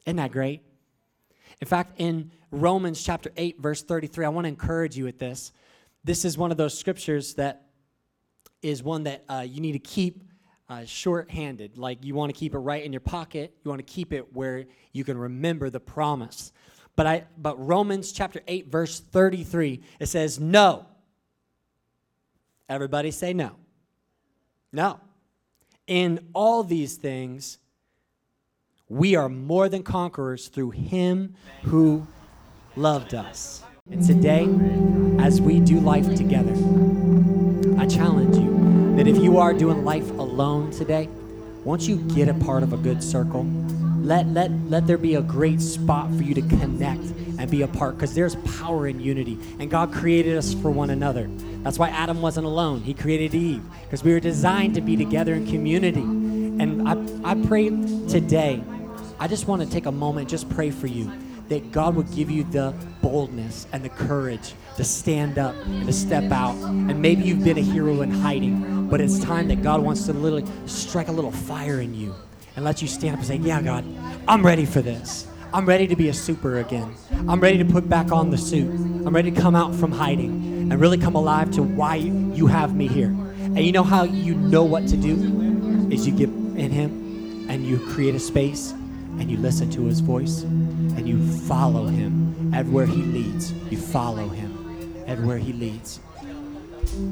Isn't 0.06 0.18
that 0.18 0.32
great? 0.32 0.62
In 1.60 1.68
fact, 1.68 1.96
in 1.98 2.32
Romans 2.52 3.04
chapter 3.04 3.32
8, 3.36 3.60
verse 3.60 3.84
33, 3.84 4.26
I 4.26 4.30
want 4.30 4.46
to 4.46 4.50
encourage 4.50 4.98
you 4.98 5.06
with 5.06 5.20
this. 5.20 5.52
This 6.04 6.24
is 6.24 6.38
one 6.38 6.52
of 6.52 6.58
those 6.58 6.78
scriptures 6.78 7.34
that 7.36 7.66
is 8.62 8.84
one 8.84 9.04
that 9.04 9.24
uh, 9.28 9.46
you 9.48 9.60
need 9.60 9.74
to 9.74 9.80
keep 9.80 10.24
uh, 10.74 10.86
short-handed. 10.86 11.78
Like 11.78 12.04
you 12.04 12.16
want 12.16 12.34
to 12.34 12.40
keep 12.40 12.54
it 12.54 12.60
right 12.60 12.84
in 12.84 12.92
your 12.92 13.00
pocket. 13.00 13.54
You 13.64 13.70
want 13.70 13.86
to 13.86 13.94
keep 13.94 14.14
it 14.14 14.34
where 14.34 14.66
you 14.92 15.04
can 15.04 15.18
remember 15.18 15.70
the 15.70 15.80
promise. 15.80 16.52
But 16.96 17.08
I, 17.08 17.24
but 17.38 17.64
Romans 17.66 18.12
chapter 18.12 18.42
8, 18.48 18.68
verse 18.68 19.00
33, 19.00 19.82
it 20.00 20.08
says, 20.08 20.40
No. 20.40 20.86
Everybody 22.70 23.12
say 23.12 23.34
no. 23.34 23.52
No. 24.72 25.00
In 25.86 26.28
all 26.34 26.64
these 26.64 26.96
things, 26.96 27.60
we 28.88 29.16
are 29.16 29.30
more 29.30 29.70
than 29.70 29.84
conquerors 29.84 30.48
through 30.48 30.72
him 30.72 31.36
who 31.64 32.08
loved 32.76 33.14
us. 33.14 33.64
And 33.92 34.06
today, 34.06 34.48
as 35.22 35.42
we 35.42 35.60
do 35.60 35.80
life 35.80 36.16
together, 36.16 36.54
I 37.78 37.86
challenge 37.86 38.38
you 38.38 38.53
that 39.04 39.10
if 39.10 39.22
you 39.22 39.38
are 39.38 39.54
doing 39.54 39.84
life 39.84 40.10
alone 40.12 40.72
today, 40.72 41.10
once 41.66 41.88
you 41.88 41.98
get 42.16 42.30
a 42.30 42.34
part 42.36 42.64
of 42.64 42.72
a 42.72 42.78
good 42.78 43.04
circle, 43.04 43.44
let, 44.00 44.26
let, 44.28 44.50
let 44.70 44.88
there 44.88 44.98
be 44.98 45.16
a 45.16 45.22
great 45.22 45.60
spot 45.60 46.10
for 46.16 46.24
you 46.24 46.34
to 46.34 46.42
connect 46.42 47.04
and 47.38 47.52
be 47.52 47.64
a 47.64 47.68
part 47.68 47.96
because 47.96 48.16
there's 48.16 48.36
power 48.58 48.88
in 48.88 49.02
unity. 49.02 49.38
And 49.60 49.70
God 49.70 49.92
created 49.92 50.38
us 50.38 50.54
for 50.54 50.72
one 50.72 50.90
another. 50.90 51.28
That's 51.64 51.78
why 51.78 51.90
Adam 51.90 52.22
wasn't 52.22 52.46
alone. 52.46 52.80
He 52.80 52.94
created 52.94 53.36
Eve 53.36 53.62
because 53.84 54.06
we 54.06 54.14
were 54.14 54.22
designed 54.22 54.76
to 54.76 54.82
be 54.82 54.96
together 54.96 55.34
in 55.34 55.48
community. 55.48 56.00
And 56.00 56.88
I, 56.88 57.32
I 57.32 57.36
pray 57.36 57.72
today, 58.08 58.64
I 59.20 59.28
just 59.28 59.50
want 59.50 59.62
to 59.64 59.70
take 59.70 59.86
a 59.86 59.92
moment, 59.92 60.30
just 60.30 60.50
pray 60.50 60.72
for 60.72 60.88
you 60.88 61.12
that 61.50 61.72
God 61.72 61.96
would 61.96 62.12
give 62.16 62.32
you 62.32 62.44
the 62.46 62.74
boldness 63.02 63.68
and 63.74 63.84
the 63.84 63.90
courage 63.90 64.54
to 64.78 64.84
stand 64.84 65.38
up 65.38 65.56
and 65.66 65.86
to 65.86 65.94
step 65.94 66.32
out. 66.32 66.56
And 66.56 67.02
maybe 67.02 67.24
you've 67.24 67.44
been 67.44 67.58
a 67.58 67.62
hero 67.62 68.02
in 68.02 68.12
hiding, 68.12 68.83
but 68.94 69.02
it's 69.02 69.18
time 69.18 69.48
that 69.48 69.64
God 69.64 69.82
wants 69.82 70.06
to 70.06 70.14
literally 70.14 70.46
strike 70.68 71.08
a 71.08 71.12
little 71.12 71.32
fire 71.32 71.82
in 71.82 71.96
you 71.96 72.14
and 72.56 72.64
let 72.64 72.80
you 72.80 72.88
stand 72.88 73.14
up 73.14 73.18
and 73.22 73.28
say, 73.28 73.38
Yeah, 73.38 73.60
God, 73.60 73.84
I'm 74.28 74.46
ready 74.46 74.68
for 74.68 74.84
this. 74.84 75.26
I'm 75.52 75.66
ready 75.66 75.88
to 75.88 75.96
be 75.96 76.10
a 76.10 76.14
super 76.14 76.60
again. 76.60 76.94
I'm 77.28 77.40
ready 77.40 77.58
to 77.58 77.66
put 77.66 77.90
back 77.90 78.12
on 78.12 78.30
the 78.30 78.38
suit. 78.38 78.70
I'm 78.70 79.16
ready 79.16 79.32
to 79.32 79.42
come 79.42 79.56
out 79.56 79.74
from 79.74 79.92
hiding 79.92 80.72
and 80.72 80.80
really 80.80 81.00
come 81.00 81.16
alive 81.16 81.50
to 81.54 81.64
why 81.64 81.96
you 81.96 82.46
have 82.46 82.76
me 82.76 82.88
here. 82.88 83.08
And 83.08 83.62
you 83.62 83.72
know 83.72 83.82
how 83.82 84.04
you 84.04 84.36
know 84.36 84.64
what 84.64 84.88
to 84.90 84.96
do? 84.96 85.90
Is 85.92 86.06
you 86.06 86.16
get 86.16 86.30
in 86.30 86.70
Him 86.70 87.50
and 87.50 87.66
you 87.66 87.80
create 87.80 88.14
a 88.14 88.20
space 88.20 88.74
and 88.74 89.32
you 89.32 89.38
listen 89.38 89.72
to 89.72 89.86
His 89.86 90.02
voice 90.02 90.44
and 90.44 91.10
you 91.10 91.18
follow 91.48 91.88
Him. 91.88 92.54
Everywhere 92.54 92.86
He 92.86 93.02
leads, 93.02 93.54
you 93.72 93.78
follow 93.78 94.30
Him. 94.30 95.04
Everywhere 95.08 95.40
He 95.40 95.52
leads. 95.52 96.00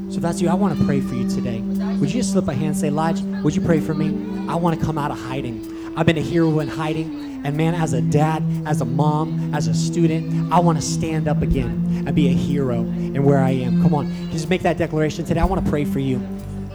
So 0.10 0.18
if 0.18 0.22
that's 0.22 0.42
you, 0.42 0.50
I 0.50 0.54
want 0.54 0.78
to 0.78 0.86
pray 0.86 1.02
for 1.02 1.16
you 1.16 1.30
today. 1.30 1.62
Would 1.62 2.12
you 2.12 2.22
just 2.22 2.32
slip 2.32 2.48
a 2.48 2.54
hand 2.54 2.68
and 2.68 2.78
say, 2.78 2.88
Elijah, 2.88 3.24
would 3.44 3.56
you 3.56 3.62
pray 3.62 3.80
for 3.80 3.94
me? 3.94 4.50
I 4.50 4.56
want 4.56 4.80
to 4.80 4.86
come 4.86 4.98
out 4.98 5.12
of 5.12 5.20
hiding. 5.20 5.94
I've 5.98 6.06
been 6.06 6.18
a 6.18 6.22
hero 6.22 6.60
in 6.60 6.68
hiding. 6.68 7.44
And 7.44 7.58
man, 7.58 7.74
as 7.74 7.94
a 7.94 8.02
dad, 8.02 8.44
as 8.66 8.82
a 8.82 8.86
mom, 8.86 9.54
as 9.54 9.68
a 9.68 9.74
student, 9.74 10.54
I 10.54 10.60
want 10.60 10.80
to 10.80 10.82
stand 10.84 11.28
up 11.28 11.42
again 11.42 12.04
and 12.06 12.16
be 12.16 12.28
a 12.28 12.34
hero 12.34 12.82
in 12.82 13.24
where 13.24 13.40
I 13.40 13.52
am. 13.52 13.82
Come 13.82 13.96
on, 13.96 14.32
just 14.32 14.48
make 14.48 14.62
that 14.62 14.78
declaration 14.78 15.26
today. 15.26 15.40
I 15.40 15.46
want 15.46 15.64
to 15.64 15.70
pray 15.70 15.84
for 15.84 16.00
you. 16.00 16.22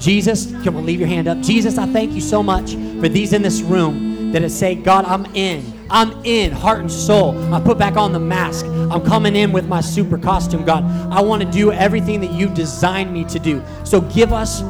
Jesus, 0.01 0.53
come 0.64 0.77
on, 0.77 0.85
leave 0.85 0.99
your 0.99 1.09
hand 1.09 1.29
up. 1.29 1.40
Jesus, 1.40 1.79
I 1.79 1.87
thank 1.87 2.12
you 2.12 2.21
so 2.21 2.42
much 2.42 2.73
for 2.73 3.09
these 3.09 3.33
in 3.33 3.42
this 3.42 3.62
room 3.62 4.33
that 4.33 4.51
say, 4.51 4.75
God, 4.75 5.05
I'm 5.05 5.25
in. 5.37 5.73
I'm 5.88 6.25
in, 6.25 6.51
heart 6.51 6.81
and 6.81 6.90
soul. 6.90 7.55
I 7.55 7.61
put 7.61 7.79
back 7.79 7.97
on 7.97 8.12
the 8.12 8.19
mask. 8.19 8.65
I'm 8.90 9.05
coming 9.05 9.37
in 9.37 9.53
with 9.53 9.66
my 9.66 9.81
super 9.81 10.18
costume, 10.18 10.64
God. 10.64 10.85
I 11.12 11.20
want 11.20 11.42
to 11.42 11.51
do 11.51 11.72
everything 11.72 12.20
that 12.20 12.33
you 12.33 12.49
designed 12.49 13.12
me 13.12 13.25
to 13.25 13.38
do. 13.38 13.62
So 13.85 14.01
give 14.01 14.33
us 14.33 14.62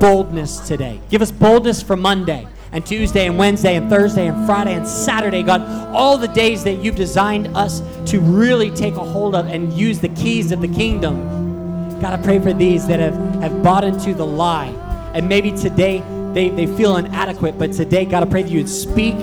boldness 0.00 0.66
today. 0.66 1.00
Give 1.08 1.22
us 1.22 1.30
boldness 1.30 1.82
for 1.82 1.96
Monday 1.96 2.46
and 2.72 2.84
Tuesday 2.84 3.26
and 3.26 3.38
Wednesday 3.38 3.76
and 3.76 3.88
Thursday 3.88 4.26
and 4.26 4.46
Friday 4.46 4.74
and 4.74 4.86
Saturday, 4.86 5.42
God. 5.42 5.60
All 5.94 6.18
the 6.18 6.28
days 6.28 6.64
that 6.64 6.82
you've 6.82 6.96
designed 6.96 7.48
us 7.56 7.82
to 8.10 8.20
really 8.20 8.70
take 8.70 8.94
a 8.94 9.04
hold 9.04 9.34
of 9.34 9.46
and 9.46 9.72
use 9.72 10.00
the 10.00 10.08
keys 10.08 10.52
of 10.52 10.60
the 10.60 10.68
kingdom. 10.68 12.00
God, 12.00 12.18
I 12.18 12.22
pray 12.22 12.40
for 12.40 12.52
these 12.52 12.86
that 12.88 12.98
have, 12.98 13.14
have 13.42 13.62
bought 13.62 13.84
into 13.84 14.14
the 14.14 14.26
lie. 14.26 14.68
And 15.14 15.28
maybe 15.28 15.52
today 15.52 16.02
they, 16.32 16.48
they 16.48 16.66
feel 16.66 16.96
inadequate, 16.96 17.58
but 17.58 17.72
today, 17.72 18.06
God, 18.06 18.26
I 18.26 18.30
pray 18.30 18.42
that 18.42 18.50
you 18.50 18.58
would 18.58 18.68
speak 18.68 19.14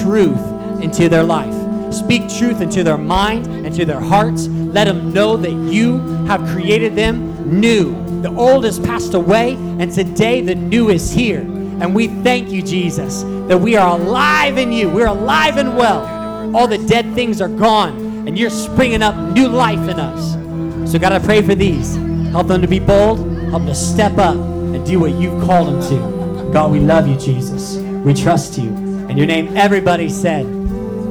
truth 0.00 0.40
into 0.82 1.08
their 1.08 1.22
life. 1.22 1.65
Speak 1.96 2.28
truth 2.28 2.60
into 2.60 2.84
their 2.84 2.98
mind 2.98 3.46
and 3.46 3.74
to 3.74 3.86
their 3.86 4.00
hearts. 4.00 4.48
Let 4.48 4.84
them 4.84 5.14
know 5.14 5.38
that 5.38 5.52
you 5.52 5.98
have 6.26 6.46
created 6.48 6.94
them 6.94 7.58
new. 7.60 8.20
The 8.20 8.28
old 8.28 8.64
has 8.64 8.78
passed 8.78 9.14
away, 9.14 9.54
and 9.54 9.90
today 9.90 10.42
the 10.42 10.54
new 10.54 10.90
is 10.90 11.10
here. 11.10 11.40
And 11.40 11.94
we 11.94 12.08
thank 12.08 12.50
you, 12.50 12.60
Jesus, 12.60 13.22
that 13.48 13.58
we 13.58 13.76
are 13.76 13.98
alive 13.98 14.58
in 14.58 14.72
you. 14.72 14.90
We're 14.90 15.06
alive 15.06 15.56
and 15.56 15.74
well. 15.74 16.54
All 16.54 16.68
the 16.68 16.78
dead 16.78 17.14
things 17.14 17.40
are 17.40 17.48
gone, 17.48 18.28
and 18.28 18.38
you're 18.38 18.50
springing 18.50 19.02
up 19.02 19.16
new 19.34 19.48
life 19.48 19.88
in 19.88 19.98
us. 19.98 20.90
So, 20.92 20.98
God, 20.98 21.12
I 21.12 21.18
pray 21.18 21.40
for 21.40 21.54
these. 21.54 21.96
Help 22.30 22.48
them 22.48 22.60
to 22.60 22.68
be 22.68 22.78
bold, 22.78 23.18
help 23.48 23.62
them 23.62 23.66
to 23.68 23.74
step 23.74 24.18
up 24.18 24.36
and 24.36 24.84
do 24.84 25.00
what 25.00 25.12
you've 25.12 25.42
called 25.44 25.68
them 25.68 25.80
to. 25.88 26.52
God, 26.52 26.70
we 26.70 26.80
love 26.80 27.08
you, 27.08 27.16
Jesus. 27.16 27.76
We 28.04 28.12
trust 28.12 28.58
you. 28.58 28.68
In 29.08 29.16
your 29.16 29.26
name, 29.26 29.56
everybody 29.56 30.10
said, 30.10 30.44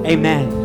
Amen. 0.06 0.65